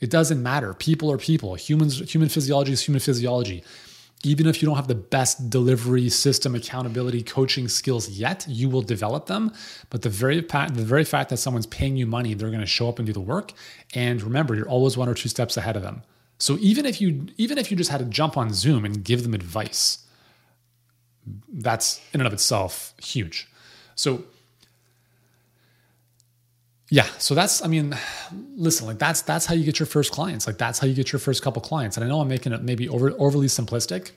It 0.00 0.10
doesn't 0.10 0.42
matter. 0.42 0.74
People 0.74 1.10
are 1.10 1.18
people. 1.18 1.54
Humans, 1.54 2.12
human 2.12 2.28
physiology 2.28 2.72
is 2.72 2.82
human 2.82 3.00
physiology. 3.00 3.64
Even 4.24 4.46
if 4.46 4.60
you 4.60 4.66
don't 4.66 4.76
have 4.76 4.88
the 4.88 4.94
best 4.94 5.50
delivery 5.50 6.08
system, 6.08 6.54
accountability, 6.54 7.22
coaching 7.22 7.68
skills 7.68 8.08
yet, 8.08 8.44
you 8.48 8.68
will 8.68 8.82
develop 8.82 9.26
them. 9.26 9.52
But 9.90 10.02
the 10.02 10.08
very 10.08 10.40
the 10.40 10.84
very 10.84 11.04
fact 11.04 11.30
that 11.30 11.36
someone's 11.36 11.66
paying 11.66 11.96
you 11.96 12.06
money, 12.06 12.34
they're 12.34 12.48
going 12.48 12.60
to 12.60 12.66
show 12.66 12.88
up 12.88 12.98
and 12.98 13.06
do 13.06 13.12
the 13.12 13.20
work. 13.20 13.52
And 13.94 14.22
remember, 14.22 14.54
you're 14.54 14.68
always 14.68 14.96
one 14.96 15.08
or 15.08 15.14
two 15.14 15.28
steps 15.28 15.56
ahead 15.56 15.76
of 15.76 15.82
them. 15.82 16.02
So 16.38 16.58
even 16.60 16.84
if 16.84 17.00
you 17.00 17.26
even 17.36 17.58
if 17.58 17.70
you 17.70 17.76
just 17.76 17.90
had 17.90 17.98
to 17.98 18.04
jump 18.06 18.36
on 18.36 18.52
Zoom 18.52 18.84
and 18.84 19.02
give 19.02 19.22
them 19.22 19.34
advice, 19.34 20.06
that's 21.48 22.00
in 22.12 22.20
and 22.20 22.26
of 22.26 22.32
itself 22.32 22.94
huge. 23.02 23.48
So 23.94 24.24
yeah, 26.90 27.06
so 27.18 27.34
that's 27.34 27.64
I 27.64 27.68
mean, 27.68 27.96
listen, 28.54 28.86
like 28.86 28.98
that's 28.98 29.22
that's 29.22 29.46
how 29.46 29.54
you 29.54 29.64
get 29.64 29.78
your 29.78 29.86
first 29.86 30.12
clients. 30.12 30.46
Like 30.46 30.58
that's 30.58 30.78
how 30.78 30.86
you 30.86 30.94
get 30.94 31.12
your 31.12 31.18
first 31.18 31.42
couple 31.42 31.60
clients. 31.62 31.96
And 31.96 32.04
I 32.04 32.08
know 32.08 32.20
I'm 32.20 32.28
making 32.28 32.52
it 32.52 32.62
maybe 32.62 32.88
over, 32.88 33.12
overly 33.18 33.48
simplistic. 33.48 34.12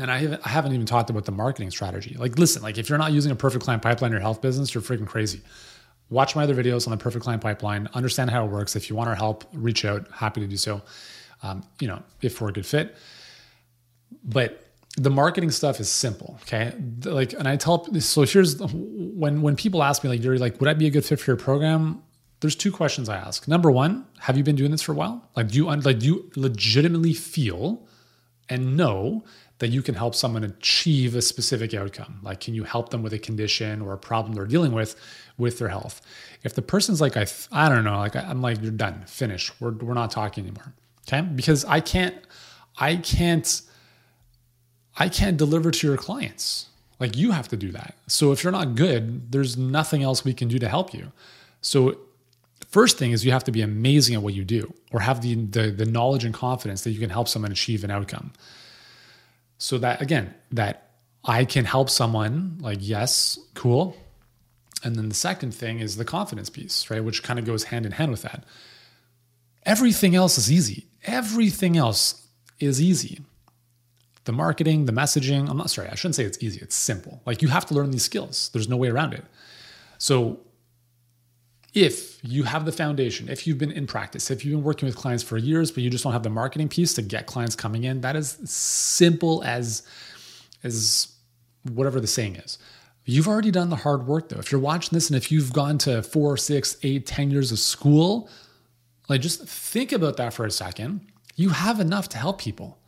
And 0.00 0.12
I 0.12 0.18
haven't, 0.18 0.46
I 0.46 0.50
haven't 0.50 0.74
even 0.74 0.86
talked 0.86 1.10
about 1.10 1.24
the 1.24 1.32
marketing 1.32 1.70
strategy. 1.72 2.14
Like, 2.16 2.38
listen, 2.38 2.62
like 2.62 2.78
if 2.78 2.88
you're 2.88 2.98
not 2.98 3.12
using 3.12 3.32
a 3.32 3.34
perfect 3.34 3.64
client 3.64 3.82
pipeline 3.82 4.10
in 4.10 4.12
your 4.12 4.20
health 4.20 4.40
business, 4.40 4.72
you're 4.72 4.82
freaking 4.82 5.08
crazy. 5.08 5.40
Watch 6.10 6.34
my 6.34 6.42
other 6.44 6.54
videos 6.54 6.86
on 6.86 6.90
the 6.90 6.96
perfect 6.96 7.24
client 7.24 7.42
pipeline. 7.42 7.88
Understand 7.94 8.30
how 8.30 8.44
it 8.44 8.50
works. 8.50 8.76
If 8.76 8.88
you 8.88 8.96
want 8.96 9.08
our 9.08 9.14
help, 9.14 9.44
reach 9.52 9.84
out. 9.84 10.10
Happy 10.10 10.40
to 10.40 10.46
do 10.46 10.56
so. 10.56 10.82
Um, 11.42 11.62
you 11.80 11.86
know, 11.86 12.02
if 12.22 12.40
we're 12.40 12.48
a 12.48 12.52
good 12.52 12.66
fit. 12.66 12.96
But 14.24 14.64
the 14.96 15.10
marketing 15.10 15.50
stuff 15.50 15.80
is 15.80 15.88
simple. 15.88 16.38
Okay. 16.42 16.72
Like, 17.04 17.32
and 17.34 17.46
I 17.46 17.56
tell, 17.56 17.86
so 18.00 18.22
here's 18.22 18.60
when, 18.60 19.42
when 19.42 19.54
people 19.54 19.82
ask 19.82 20.02
me, 20.02 20.10
like, 20.10 20.22
you're 20.22 20.38
like, 20.38 20.60
would 20.60 20.68
I 20.68 20.74
be 20.74 20.86
a 20.86 20.90
good 20.90 21.04
fit 21.04 21.20
for 21.20 21.30
your 21.30 21.36
program? 21.36 22.02
There's 22.40 22.56
two 22.56 22.72
questions 22.72 23.08
I 23.08 23.16
ask. 23.16 23.46
Number 23.46 23.70
one, 23.70 24.06
have 24.20 24.36
you 24.36 24.44
been 24.44 24.56
doing 24.56 24.70
this 24.70 24.82
for 24.82 24.92
a 24.92 24.94
while? 24.94 25.28
Like, 25.36 25.48
do 25.48 25.56
you, 25.56 25.70
like, 25.70 25.98
do 25.98 26.06
you 26.06 26.30
legitimately 26.36 27.12
feel 27.12 27.86
and 28.48 28.76
know 28.76 29.24
that 29.58 29.68
you 29.68 29.82
can 29.82 29.94
help 29.94 30.14
someone 30.14 30.44
achieve 30.44 31.14
a 31.14 31.22
specific 31.22 31.74
outcome? 31.74 32.20
Like, 32.22 32.40
can 32.40 32.54
you 32.54 32.64
help 32.64 32.90
them 32.90 33.02
with 33.02 33.12
a 33.12 33.18
condition 33.18 33.82
or 33.82 33.92
a 33.92 33.98
problem 33.98 34.34
they're 34.34 34.46
dealing 34.46 34.72
with 34.72 34.96
with 35.36 35.58
their 35.58 35.68
health? 35.68 36.00
If 36.44 36.54
the 36.54 36.62
person's 36.62 37.00
like, 37.00 37.16
I, 37.16 37.26
I 37.50 37.68
don't 37.68 37.84
know, 37.84 37.98
like, 37.98 38.14
I'm 38.14 38.40
like, 38.40 38.62
you're 38.62 38.70
done, 38.70 39.04
finish. 39.06 39.52
We're, 39.60 39.72
we're 39.72 39.94
not 39.94 40.10
talking 40.10 40.44
anymore. 40.44 40.72
Okay. 41.08 41.22
Because 41.22 41.64
I 41.64 41.80
can't, 41.80 42.14
I 42.78 42.96
can't, 42.96 43.62
I 44.96 45.08
can't 45.08 45.36
deliver 45.36 45.70
to 45.70 45.86
your 45.86 45.96
clients. 45.96 46.66
Like 47.00 47.16
you 47.16 47.30
have 47.30 47.48
to 47.48 47.56
do 47.56 47.70
that. 47.72 47.96
So 48.06 48.32
if 48.32 48.42
you're 48.42 48.52
not 48.52 48.74
good, 48.74 49.32
there's 49.32 49.56
nothing 49.56 50.02
else 50.02 50.24
we 50.24 50.34
can 50.34 50.48
do 50.48 50.58
to 50.58 50.68
help 50.68 50.92
you. 50.92 51.12
So 51.60 51.98
first 52.68 52.98
thing 52.98 53.12
is 53.12 53.24
you 53.24 53.32
have 53.32 53.44
to 53.44 53.52
be 53.52 53.62
amazing 53.62 54.14
at 54.14 54.22
what 54.22 54.34
you 54.34 54.44
do 54.44 54.72
or 54.92 55.00
have 55.00 55.22
the, 55.22 55.34
the, 55.34 55.70
the 55.70 55.86
knowledge 55.86 56.24
and 56.24 56.34
confidence 56.34 56.82
that 56.82 56.90
you 56.90 57.00
can 57.00 57.10
help 57.10 57.28
someone 57.28 57.52
achieve 57.52 57.84
an 57.84 57.90
outcome. 57.90 58.32
So 59.58 59.78
that 59.78 60.00
again, 60.00 60.34
that 60.52 60.90
I 61.24 61.44
can 61.44 61.64
help 61.64 61.90
someone, 61.90 62.58
like, 62.60 62.78
yes, 62.80 63.38
cool. 63.54 63.96
And 64.84 64.96
then 64.96 65.08
the 65.08 65.14
second 65.14 65.52
thing 65.52 65.80
is 65.80 65.96
the 65.96 66.04
confidence 66.04 66.48
piece, 66.48 66.88
right? 66.90 67.02
Which 67.02 67.22
kind 67.22 67.38
of 67.38 67.44
goes 67.44 67.64
hand 67.64 67.84
in 67.84 67.92
hand 67.92 68.10
with 68.12 68.22
that. 68.22 68.44
Everything 69.66 70.14
else 70.14 70.38
is 70.38 70.50
easy. 70.50 70.86
Everything 71.04 71.76
else 71.76 72.26
is 72.60 72.80
easy 72.80 73.20
the 74.28 74.32
marketing, 74.32 74.84
the 74.84 74.92
messaging. 74.92 75.48
I'm 75.48 75.56
not 75.56 75.70
sorry, 75.70 75.88
I 75.88 75.94
shouldn't 75.94 76.14
say 76.14 76.24
it's 76.24 76.36
easy. 76.42 76.60
It's 76.60 76.74
simple. 76.74 77.22
Like 77.24 77.40
you 77.40 77.48
have 77.48 77.64
to 77.64 77.74
learn 77.74 77.92
these 77.92 78.02
skills. 78.02 78.50
There's 78.52 78.68
no 78.68 78.76
way 78.76 78.88
around 78.88 79.14
it. 79.14 79.24
So 79.96 80.38
if 81.84 82.18
you 82.22 82.44
have 82.44 82.64
the 82.64 82.72
foundation, 82.72 83.28
if 83.28 83.46
you've 83.46 83.58
been 83.58 83.72
in 83.72 83.86
practice, 83.86 84.30
if 84.30 84.44
you've 84.44 84.58
been 84.58 84.64
working 84.64 84.86
with 84.86 84.96
clients 84.96 85.22
for 85.22 85.36
years, 85.36 85.70
but 85.70 85.82
you 85.82 85.90
just 85.90 86.04
don't 86.04 86.12
have 86.12 86.22
the 86.22 86.30
marketing 86.30 86.68
piece 86.68 86.94
to 86.94 87.02
get 87.02 87.26
clients 87.26 87.54
coming 87.54 87.84
in, 87.84 88.00
that 88.00 88.16
is 88.16 88.38
simple 88.44 89.42
as 89.44 89.82
as 90.64 91.12
whatever 91.72 92.00
the 92.00 92.06
saying 92.06 92.36
is. 92.36 92.58
You've 93.04 93.28
already 93.28 93.50
done 93.50 93.70
the 93.70 93.76
hard 93.76 94.06
work 94.06 94.28
though. 94.28 94.38
If 94.38 94.52
you're 94.52 94.60
watching 94.60 94.96
this 94.96 95.08
and 95.08 95.16
if 95.16 95.32
you've 95.32 95.52
gone 95.52 95.78
to 95.78 96.02
four, 96.02 96.36
six, 96.36 96.76
eight, 96.82 97.06
ten 97.06 97.30
years 97.30 97.52
of 97.52 97.58
school, 97.58 98.28
like 99.08 99.20
just 99.20 99.46
think 99.46 99.92
about 99.92 100.16
that 100.18 100.34
for 100.34 100.44
a 100.44 100.50
second. 100.50 101.06
You 101.36 101.50
have 101.50 101.80
enough 101.80 102.08
to 102.10 102.18
help 102.18 102.40
people 102.40 102.78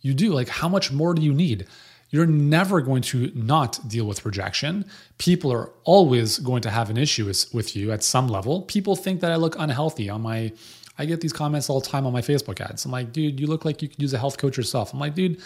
you 0.00 0.12
do. 0.12 0.32
Like, 0.32 0.48
how 0.48 0.68
much 0.68 0.92
more 0.92 1.14
do 1.14 1.22
you 1.22 1.32
need? 1.32 1.66
You're 2.12 2.26
never 2.26 2.82
going 2.82 3.00
to 3.04 3.32
not 3.34 3.80
deal 3.88 4.04
with 4.04 4.26
rejection. 4.26 4.84
People 5.16 5.50
are 5.50 5.70
always 5.84 6.38
going 6.38 6.60
to 6.60 6.70
have 6.70 6.90
an 6.90 6.98
issue 6.98 7.26
with 7.54 7.74
you 7.74 7.90
at 7.90 8.04
some 8.04 8.28
level. 8.28 8.62
People 8.62 8.96
think 8.96 9.22
that 9.22 9.32
I 9.32 9.36
look 9.36 9.56
unhealthy 9.58 10.10
on 10.10 10.20
my, 10.20 10.52
I 10.98 11.06
get 11.06 11.22
these 11.22 11.32
comments 11.32 11.70
all 11.70 11.80
the 11.80 11.88
time 11.88 12.06
on 12.06 12.12
my 12.12 12.20
Facebook 12.20 12.60
ads. 12.60 12.84
I'm 12.84 12.92
like, 12.92 13.12
dude, 13.12 13.40
you 13.40 13.46
look 13.46 13.64
like 13.64 13.80
you 13.80 13.88
could 13.88 14.00
use 14.00 14.12
a 14.12 14.18
health 14.18 14.36
coach 14.36 14.58
yourself. 14.58 14.92
I'm 14.92 15.00
like, 15.00 15.14
dude, 15.14 15.40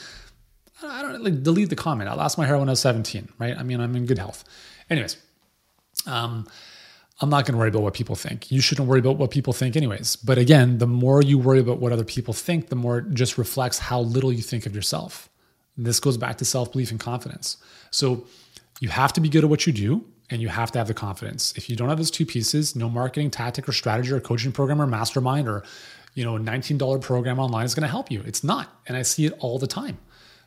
I 0.83 1.03
don't 1.03 1.23
like 1.23 1.45
delete 1.45 1.71
the 1.71 1.77
comment. 1.77 2.11
I 2.11 2.15
lost 2.15 2.37
my 2.37 2.45
hair 2.45 2.59
when 2.59 2.69
I 2.69 2.73
was 2.73 2.81
17, 2.81 3.29
right? 3.39 3.57
I 3.57 3.63
mean, 3.63 3.81
I'm 3.81 3.95
in 3.95 4.05
good 4.05 4.19
health. 4.19 4.43
Anyways, 4.91 5.17
um, 6.05 6.49
I'm 7.21 7.31
not 7.31 7.47
going 7.47 7.53
to 7.53 7.59
worry 7.59 7.69
about 7.69 7.83
what 7.83 7.95
people 7.95 8.17
think. 8.17 8.51
You 8.51 8.61
shouldn't 8.61 8.89
worry 8.89 8.99
about 8.99 9.19
what 9.19 9.31
people 9.31 9.53
think, 9.53 9.77
anyways. 9.77 10.17
But 10.17 10.37
again, 10.37 10.79
the 10.79 10.87
more 10.89 11.23
you 11.23 11.39
worry 11.39 11.61
about 11.61 11.79
what 11.79 11.93
other 11.93 12.05
people 12.05 12.35
think, 12.35 12.71
the 12.71 12.77
more 12.77 12.99
it 12.99 13.15
just 13.15 13.39
reflects 13.39 13.79
how 13.79 14.01
little 14.01 14.33
you 14.33 14.43
think 14.43 14.67
of 14.67 14.75
yourself. 14.75 15.31
This 15.77 16.01
goes 16.01 16.17
back 16.17 16.39
to 16.39 16.45
self 16.45 16.73
belief 16.73 16.91
and 16.91 17.01
confidence. 17.01 17.59
So 17.91 18.27
you 18.81 18.89
have 18.89 19.13
to 19.15 19.21
be 19.21 19.29
good 19.29 19.45
at 19.45 19.51
what 19.51 19.67
you 19.67 19.73
do 19.73 20.05
and 20.31 20.43
you 20.43 20.49
have 20.49 20.73
to 20.73 20.79
have 20.79 20.89
the 20.89 20.95
confidence. 20.95 21.53
If 21.57 21.71
you 21.71 21.77
don't 21.77 21.89
have 21.89 21.99
those 21.99 22.11
two 22.11 22.27
pieces, 22.27 22.75
no 22.75 22.89
marketing 22.89 23.31
tactic 23.31 23.69
or 23.69 23.73
strategy 23.73 24.13
or 24.13 24.21
coaching 24.21 24.53
program 24.53 24.81
or 24.81 24.87
mastermind 24.87 25.49
or 25.49 25.65
you 26.15 26.25
know, 26.25 26.37
a 26.37 26.41
$19 26.41 27.01
program 27.03 27.39
online 27.39 27.67
is 27.67 27.75
going 27.75 27.83
to 27.83 27.89
help 27.89 28.11
you. 28.11 28.23
It's 28.27 28.43
not. 28.43 28.81
And 28.87 28.97
I 28.97 29.03
see 29.03 29.27
it 29.27 29.35
all 29.39 29.59
the 29.59 29.67
time. 29.67 29.99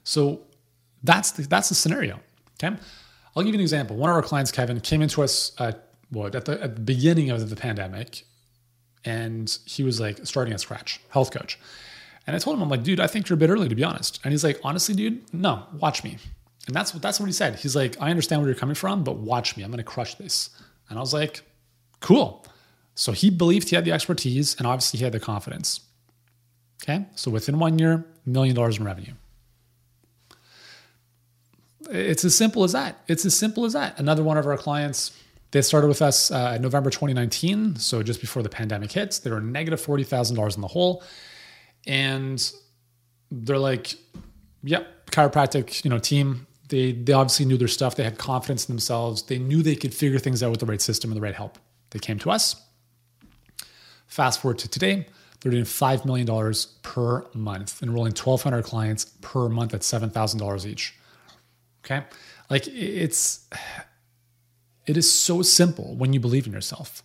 So 0.04 0.42
that's 1.04 1.32
the, 1.32 1.44
that's 1.44 1.70
the 1.70 1.76
scenario. 1.76 2.20
Okay. 2.62 2.76
I'll 3.36 3.44
give 3.44 3.54
you 3.54 3.60
an 3.60 3.62
example. 3.62 3.96
One 3.96 4.10
of 4.10 4.16
our 4.16 4.24
clients, 4.24 4.52
Kevin, 4.52 4.82
came 4.82 5.02
into 5.04 5.22
us 5.22 5.56
what 6.10 6.34
at 6.36 6.46
the, 6.46 6.62
at 6.62 6.76
the 6.76 6.82
beginning 6.82 7.30
of 7.30 7.50
the 7.50 7.56
pandemic, 7.56 8.26
and 9.06 9.58
he 9.66 9.84
was 9.84 10.02
like 10.02 10.20
starting 10.24 10.54
at 10.54 10.60
scratch, 10.60 11.00
health 11.10 11.32
coach. 11.32 11.60
And 12.30 12.36
I 12.36 12.40
told 12.40 12.56
him, 12.56 12.62
I'm 12.62 12.70
like, 12.70 12.84
dude, 12.84 13.00
I 13.00 13.08
think 13.08 13.28
you're 13.28 13.34
a 13.34 13.40
bit 13.40 13.50
early 13.50 13.68
to 13.68 13.74
be 13.74 13.84
honest. 13.84 14.20
And 14.24 14.32
he's 14.32 14.44
like, 14.44 14.60
honestly, 14.64 14.94
dude, 14.94 15.34
no, 15.34 15.64
watch 15.80 16.04
me. 16.04 16.20
And 16.68 16.76
that's 16.76 16.94
what 16.94 17.02
that's 17.02 17.20
what 17.20 17.26
he 17.26 17.32
said. 17.32 17.56
He's 17.56 17.76
like, 17.76 18.00
I 18.00 18.12
understand 18.12 18.40
where 18.40 18.48
you're 18.48 18.60
coming 18.60 18.76
from, 18.76 19.04
but 19.04 19.18
watch 19.18 19.58
me. 19.58 19.64
I'm 19.64 19.72
gonna 19.72 19.82
crush 19.82 20.14
this. 20.14 20.52
And 20.90 21.00
I 21.00 21.02
was 21.02 21.12
like, 21.12 21.42
cool. 22.02 22.46
So 22.94 23.14
he 23.14 23.32
believed 23.32 23.70
he 23.70 23.76
had 23.76 23.84
the 23.84 23.92
expertise, 23.92 24.56
and 24.60 24.68
obviously 24.68 25.00
he 25.00 25.04
had 25.06 25.12
the 25.12 25.20
confidence. 25.20 25.82
Okay, 26.84 27.08
so 27.16 27.32
within 27.32 27.58
one 27.58 27.80
year, 27.80 28.06
million 28.28 28.56
dollars 28.56 28.78
in 28.78 28.86
revenue. 28.86 29.14
It's 31.90 32.24
as 32.24 32.36
simple 32.36 32.64
as 32.64 32.74
that. 32.74 33.02
It's 33.08 33.26
as 33.26 33.36
simple 33.36 33.66
as 33.66 33.74
that. 33.74 34.00
Another 34.00 34.22
one 34.22 34.38
of 34.38 34.46
our 34.46 34.56
clients 34.56 35.18
they 35.50 35.64
started 35.64 35.88
with 35.88 36.04
us 36.04 36.30
uh, 36.30 36.54
in 36.58 36.62
November 36.62 36.92
2019, 36.92 37.78
so 37.78 38.04
just 38.04 38.22
before 38.22 38.44
the 38.44 38.50
pandemic 38.50 38.92
hits. 38.92 39.18
They 39.18 39.32
were 39.32 39.42
negative 39.42 39.84
$40,000 39.84 40.56
in 40.56 40.62
the 40.62 40.68
hole. 40.68 41.04
And 41.88 42.52
they're 43.32 43.58
like, 43.58 43.96
yep, 44.64 45.10
chiropractic, 45.12 45.84
you 45.84 45.90
know, 45.90 46.00
team. 46.00 46.48
They, 46.70 46.92
they 46.92 47.14
obviously 47.14 47.46
knew 47.46 47.58
their 47.58 47.68
stuff. 47.68 47.96
They 47.96 48.04
had 48.04 48.18
confidence 48.18 48.70
in 48.70 48.76
themselves. 48.76 49.24
They 49.24 49.40
knew 49.40 49.64
they 49.64 49.76
could 49.76 49.94
figure 49.94 50.20
things 50.20 50.44
out 50.44 50.52
with 50.52 50.60
the 50.60 50.66
right 50.66 50.82
system 50.82 51.12
and 51.12 51.18
the 51.18 51.22
right 51.22 51.36
help. 51.36 51.58
They 51.90 52.00
came 52.00 52.20
to 52.20 52.32
us. 52.32 52.62
Fast 54.08 54.42
forward 54.42 54.60
to 54.60 54.68
today, 54.68 55.08
they're 55.42 55.52
doing 55.52 55.64
$5 55.64 56.06
million 56.06 56.54
per 56.82 57.26
month, 57.34 57.82
enrolling 57.82 58.14
1,200 58.14 58.64
clients 58.64 59.06
per 59.22 59.50
month 59.50 59.74
at 59.74 59.82
$7,000 59.82 60.66
each. 60.66 60.96
Okay. 61.86 62.06
Like 62.50 62.68
it's, 62.68 63.48
it 64.86 64.98
is 64.98 65.12
so 65.12 65.42
simple 65.42 65.96
when 65.96 66.14
you 66.14 66.20
believe 66.20 66.48
in 66.48 66.54
yourself. 66.54 67.04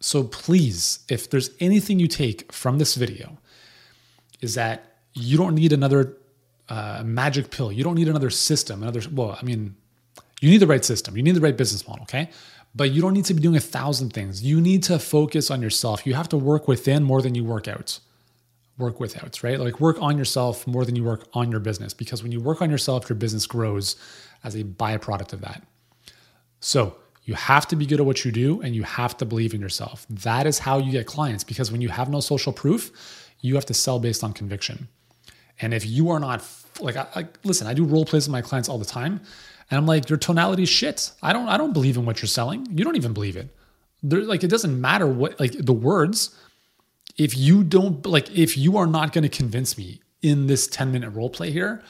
So 0.00 0.24
please, 0.24 1.00
if 1.08 1.28
there's 1.28 1.50
anything 1.60 1.98
you 1.98 2.08
take 2.08 2.52
from 2.52 2.78
this 2.78 2.94
video, 2.94 3.38
is 4.40 4.54
that 4.54 4.84
you 5.14 5.36
don't 5.36 5.54
need 5.54 5.72
another 5.72 6.16
uh, 6.68 7.02
magic 7.04 7.50
pill. 7.50 7.72
You 7.72 7.84
don't 7.84 7.94
need 7.94 8.08
another 8.08 8.30
system. 8.30 8.82
Another 8.82 9.00
well, 9.12 9.38
I 9.40 9.44
mean, 9.44 9.76
you 10.40 10.50
need 10.50 10.58
the 10.58 10.66
right 10.66 10.84
system. 10.84 11.16
You 11.16 11.22
need 11.22 11.34
the 11.34 11.40
right 11.40 11.56
business 11.56 11.86
model. 11.86 12.02
Okay, 12.02 12.30
but 12.74 12.90
you 12.90 13.00
don't 13.00 13.14
need 13.14 13.24
to 13.26 13.34
be 13.34 13.40
doing 13.40 13.56
a 13.56 13.60
thousand 13.60 14.12
things. 14.12 14.42
You 14.42 14.60
need 14.60 14.82
to 14.84 14.98
focus 14.98 15.50
on 15.50 15.62
yourself. 15.62 16.06
You 16.06 16.14
have 16.14 16.28
to 16.30 16.36
work 16.36 16.68
within 16.68 17.02
more 17.02 17.22
than 17.22 17.34
you 17.34 17.44
work 17.44 17.68
out. 17.68 18.00
Work 18.76 19.00
without, 19.00 19.42
right? 19.42 19.58
Like 19.58 19.80
work 19.80 20.00
on 20.00 20.16
yourself 20.16 20.66
more 20.66 20.84
than 20.84 20.94
you 20.94 21.02
work 21.02 21.26
on 21.34 21.50
your 21.50 21.58
business. 21.58 21.92
Because 21.92 22.22
when 22.22 22.30
you 22.30 22.40
work 22.40 22.62
on 22.62 22.70
yourself, 22.70 23.08
your 23.08 23.16
business 23.16 23.44
grows 23.46 23.96
as 24.44 24.54
a 24.54 24.62
byproduct 24.62 25.32
of 25.32 25.40
that. 25.40 25.64
So 26.60 26.96
you 27.24 27.34
have 27.34 27.66
to 27.68 27.76
be 27.76 27.86
good 27.86 28.00
at 28.00 28.06
what 28.06 28.24
you 28.24 28.30
do 28.30 28.62
and 28.62 28.74
you 28.76 28.84
have 28.84 29.16
to 29.16 29.24
believe 29.24 29.52
in 29.52 29.60
yourself. 29.60 30.06
That 30.08 30.46
is 30.46 30.60
how 30.60 30.78
you 30.78 30.92
get 30.92 31.06
clients 31.06 31.42
because 31.42 31.72
when 31.72 31.80
you 31.80 31.88
have 31.88 32.08
no 32.08 32.20
social 32.20 32.52
proof, 32.52 33.17
you 33.40 33.54
have 33.54 33.66
to 33.66 33.74
sell 33.74 33.98
based 33.98 34.24
on 34.24 34.32
conviction. 34.32 34.88
And 35.60 35.74
if 35.74 35.86
you 35.86 36.10
are 36.10 36.20
not 36.20 36.44
like, 36.80 36.96
I, 36.96 37.06
I, 37.14 37.28
listen, 37.44 37.66
I 37.66 37.74
do 37.74 37.84
role 37.84 38.04
plays 38.04 38.26
with 38.28 38.32
my 38.32 38.42
clients 38.42 38.68
all 38.68 38.78
the 38.78 38.84
time, 38.84 39.20
and 39.70 39.78
I'm 39.78 39.86
like, 39.86 40.08
your 40.08 40.18
tonality 40.18 40.62
is 40.62 40.68
shit. 40.68 41.12
I 41.22 41.32
don't, 41.32 41.48
I 41.48 41.56
don't 41.56 41.72
believe 41.72 41.96
in 41.96 42.06
what 42.06 42.22
you're 42.22 42.28
selling. 42.28 42.66
You 42.70 42.84
don't 42.84 42.96
even 42.96 43.12
believe 43.12 43.36
it. 43.36 43.54
There, 44.02 44.22
like, 44.22 44.44
it 44.44 44.48
doesn't 44.48 44.80
matter 44.80 45.06
what, 45.06 45.38
like, 45.40 45.52
the 45.52 45.72
words. 45.72 46.36
If 47.16 47.36
you 47.36 47.64
don't, 47.64 48.04
like, 48.06 48.30
if 48.30 48.56
you 48.56 48.76
are 48.76 48.86
not 48.86 49.12
going 49.12 49.24
to 49.24 49.28
convince 49.28 49.76
me 49.76 50.00
in 50.22 50.46
this 50.46 50.66
10 50.68 50.92
minute 50.92 51.10
role 51.10 51.30
play 51.30 51.50
here, 51.50 51.82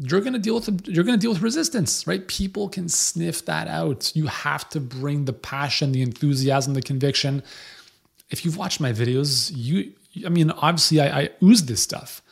you're 0.00 0.20
going 0.20 0.32
to 0.32 0.38
deal 0.38 0.54
with 0.54 0.86
you're 0.86 1.04
going 1.04 1.18
to 1.18 1.20
deal 1.20 1.32
with 1.32 1.42
resistance 1.42 2.06
right 2.06 2.28
people 2.28 2.68
can 2.68 2.88
sniff 2.88 3.44
that 3.46 3.66
out 3.66 4.14
you 4.14 4.26
have 4.26 4.68
to 4.68 4.78
bring 4.78 5.24
the 5.24 5.32
passion 5.32 5.90
the 5.90 6.02
enthusiasm 6.02 6.74
the 6.74 6.82
conviction 6.82 7.42
if 8.30 8.44
you've 8.44 8.56
watched 8.56 8.80
my 8.80 8.92
videos 8.92 9.50
you 9.54 9.92
i 10.24 10.28
mean 10.28 10.50
obviously 10.50 11.00
i, 11.00 11.20
I 11.22 11.30
ooze 11.42 11.66
this 11.66 11.82
stuff 11.82 12.22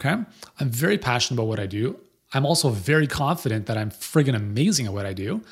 okay? 0.00 0.22
I'm 0.60 0.70
very 0.70 0.98
passionate 0.98 1.40
about 1.40 1.48
what 1.48 1.60
i 1.60 1.66
do. 1.66 1.98
I'm 2.34 2.44
also 2.46 2.70
very 2.70 3.06
confident 3.06 3.66
that 3.66 3.76
i'm 3.76 3.90
friggin' 3.90 4.36
amazing 4.36 4.86
at 4.86 4.92
what 4.92 5.06
i 5.06 5.12
do. 5.12 5.42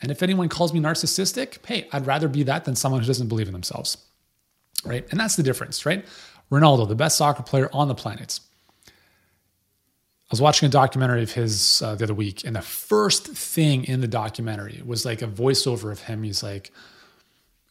And 0.00 0.10
if 0.10 0.22
anyone 0.22 0.48
calls 0.48 0.72
me 0.72 0.80
narcissistic 0.80 1.58
hey 1.66 1.88
i'd 1.92 2.06
rather 2.06 2.28
be 2.28 2.42
that 2.44 2.64
than 2.64 2.76
someone 2.76 3.00
who 3.00 3.06
doesn't 3.06 3.28
believe 3.28 3.46
in 3.46 3.52
themselves 3.52 3.96
right? 4.84 5.06
And 5.10 5.18
that's 5.18 5.36
the 5.36 5.42
difference 5.42 5.86
right? 5.86 6.04
Ronaldo 6.50 6.88
the 6.88 6.94
best 6.94 7.16
soccer 7.16 7.42
player 7.42 7.70
on 7.72 7.88
the 7.88 7.94
planet. 7.94 8.40
I 8.86 10.30
was 10.30 10.40
watching 10.40 10.66
a 10.66 10.70
documentary 10.70 11.22
of 11.22 11.32
his 11.32 11.82
uh, 11.82 11.94
the 11.94 12.04
other 12.04 12.14
week, 12.14 12.44
and 12.44 12.56
the 12.56 12.62
first 12.62 13.26
thing 13.28 13.84
in 13.84 14.00
the 14.00 14.08
documentary 14.08 14.82
was 14.84 15.04
like 15.04 15.22
a 15.22 15.26
voiceover 15.26 15.92
of 15.92 16.00
him. 16.00 16.22
He's 16.22 16.42
like, 16.42 16.72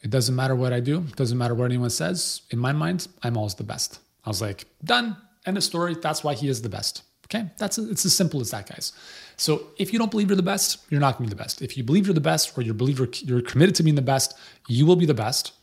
"It 0.04 0.10
doesn't 0.10 0.36
matter 0.36 0.56
what 0.56 0.74
I 0.74 0.80
do. 0.80 1.00
It 1.00 1.16
doesn't 1.16 1.38
matter 1.38 1.56
what 1.56 1.66
anyone 1.66 1.90
says. 1.90 2.42
In 2.52 2.60
my 2.60 2.74
mind, 2.74 3.08
I'm 3.24 3.38
always 3.38 3.56
the 3.56 3.64
best." 3.64 4.00
I 4.26 4.30
was 4.30 4.42
like, 4.42 4.66
"Done. 4.84 5.18
End 5.46 5.58
of 5.58 5.64
story. 5.64 5.96
That's 5.96 6.24
why 6.24 6.36
he 6.36 6.48
is 6.48 6.62
the 6.62 6.70
best." 6.70 7.04
Okay, 7.26 7.50
that's 7.58 7.78
it's 7.78 8.06
as 8.06 8.16
simple 8.16 8.42
as 8.42 8.52
that, 8.52 8.68
guys. 8.70 8.92
So 9.38 9.68
if 9.78 9.92
you 9.92 9.98
don't 10.00 10.12
believe 10.12 10.30
you're 10.30 10.36
the 10.36 10.44
best, 10.44 10.80
you're 10.90 11.02
not 11.02 11.18
to 11.18 11.24
be 11.24 11.30
the 11.30 11.36
best. 11.36 11.62
If 11.62 11.78
you 11.78 11.84
believe 11.84 12.06
you're 12.06 12.14
the 12.14 12.22
best, 12.22 12.56
or 12.58 12.62
you 12.62 12.74
believe 12.74 13.00
you're, 13.00 13.10
you're 13.24 13.42
committed 13.42 13.76
to 13.76 13.84
being 13.84 13.96
the 13.96 14.02
best, 14.02 14.36
you 14.68 14.86
will 14.86 14.96
be 14.96 15.06
the 15.06 15.14
best, 15.14 15.54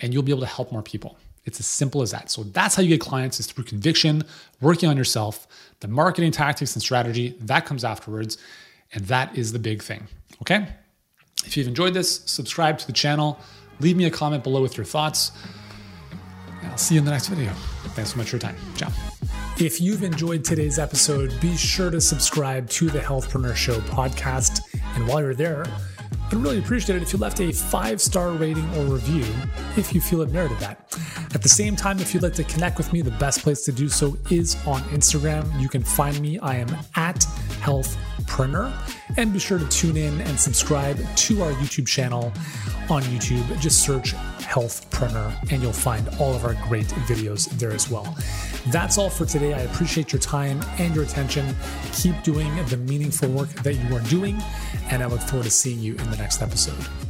and 0.00 0.12
you'll 0.12 0.22
be 0.22 0.32
able 0.32 0.42
to 0.42 0.46
help 0.46 0.70
more 0.70 0.82
people. 0.82 1.18
It's 1.44 1.58
as 1.58 1.66
simple 1.66 2.02
as 2.02 2.10
that. 2.10 2.30
So 2.30 2.44
that's 2.44 2.74
how 2.74 2.82
you 2.82 2.90
get 2.90 3.00
clients 3.00 3.40
is 3.40 3.46
through 3.46 3.64
conviction, 3.64 4.22
working 4.60 4.88
on 4.88 4.96
yourself, 4.96 5.48
the 5.80 5.88
marketing 5.88 6.30
tactics 6.30 6.74
and 6.74 6.82
strategy 6.82 7.36
that 7.40 7.64
comes 7.64 7.84
afterwards. 7.84 8.36
And 8.92 9.04
that 9.06 9.36
is 9.36 9.52
the 9.52 9.58
big 9.58 9.82
thing. 9.82 10.06
Okay. 10.42 10.68
If 11.46 11.56
you've 11.56 11.68
enjoyed 11.68 11.94
this, 11.94 12.22
subscribe 12.26 12.78
to 12.78 12.86
the 12.86 12.92
channel, 12.92 13.40
leave 13.80 13.96
me 13.96 14.06
a 14.06 14.10
comment 14.10 14.42
below 14.42 14.62
with 14.62 14.76
your 14.76 14.86
thoughts. 14.86 15.32
And 16.62 16.70
I'll 16.70 16.78
see 16.78 16.94
you 16.94 17.00
in 17.00 17.04
the 17.04 17.10
next 17.10 17.28
video. 17.28 17.52
Thanks 17.94 18.12
so 18.12 18.16
much 18.16 18.30
for 18.30 18.36
your 18.36 18.40
time. 18.40 18.56
Ciao. 18.76 18.90
If 19.58 19.80
you've 19.80 20.04
enjoyed 20.04 20.44
today's 20.44 20.78
episode, 20.78 21.38
be 21.40 21.56
sure 21.56 21.90
to 21.90 22.00
subscribe 22.00 22.68
to 22.70 22.88
the 22.88 23.00
Healthpreneur 23.00 23.56
Show 23.56 23.80
podcast. 23.80 24.60
And 24.94 25.06
while 25.08 25.20
you're 25.20 25.34
there, 25.34 25.66
I'd 26.30 26.34
really 26.34 26.58
appreciate 26.58 26.96
it 26.96 27.02
if 27.02 27.12
you 27.12 27.18
left 27.18 27.40
a 27.40 27.50
five 27.52 28.00
star 28.00 28.30
rating 28.30 28.68
or 28.76 28.84
review 28.84 29.24
if 29.76 29.94
you 29.94 30.00
feel 30.00 30.22
it 30.22 30.30
merited 30.30 30.58
that. 30.58 30.96
At 31.34 31.42
the 31.42 31.48
same 31.48 31.74
time, 31.74 31.98
if 32.00 32.12
you'd 32.12 32.22
like 32.22 32.34
to 32.34 32.44
connect 32.44 32.78
with 32.78 32.92
me, 32.92 33.00
the 33.02 33.10
best 33.12 33.42
place 33.42 33.64
to 33.64 33.72
do 33.72 33.88
so 33.88 34.16
is 34.30 34.54
on 34.66 34.80
Instagram. 34.90 35.60
You 35.60 35.68
can 35.68 35.82
find 35.82 36.20
me. 36.20 36.38
I 36.38 36.56
am 36.56 36.68
at 36.96 37.26
Healthpreneur. 37.60 38.72
And 39.16 39.32
be 39.32 39.38
sure 39.38 39.58
to 39.58 39.68
tune 39.68 39.96
in 39.96 40.20
and 40.20 40.38
subscribe 40.38 40.98
to 41.16 41.42
our 41.42 41.52
YouTube 41.52 41.86
channel 41.86 42.32
on 42.90 43.02
YouTube. 43.02 43.60
Just 43.60 43.84
search 43.84 44.12
Health 44.42 44.88
Healthpreneur 44.90 45.52
and 45.52 45.62
you'll 45.62 45.72
find 45.72 46.08
all 46.20 46.34
of 46.34 46.44
our 46.44 46.54
great 46.68 46.86
videos 47.06 47.48
there 47.58 47.72
as 47.72 47.90
well. 47.90 48.16
That's 48.68 48.98
all 48.98 49.10
for 49.10 49.24
today. 49.24 49.54
I 49.54 49.60
appreciate 49.60 50.12
your 50.12 50.20
time 50.20 50.62
and 50.78 50.94
your 50.94 51.04
attention. 51.04 51.54
Keep 51.92 52.22
doing 52.22 52.54
the 52.66 52.76
meaningful 52.76 53.28
work 53.28 53.50
that 53.62 53.74
you 53.74 53.96
are 53.96 54.00
doing, 54.02 54.40
and 54.90 55.02
I 55.02 55.06
look 55.06 55.20
forward 55.20 55.44
to 55.44 55.50
seeing 55.50 55.78
you 55.78 55.94
in 55.94 56.10
the 56.10 56.16
next 56.16 56.42
episode. 56.42 57.07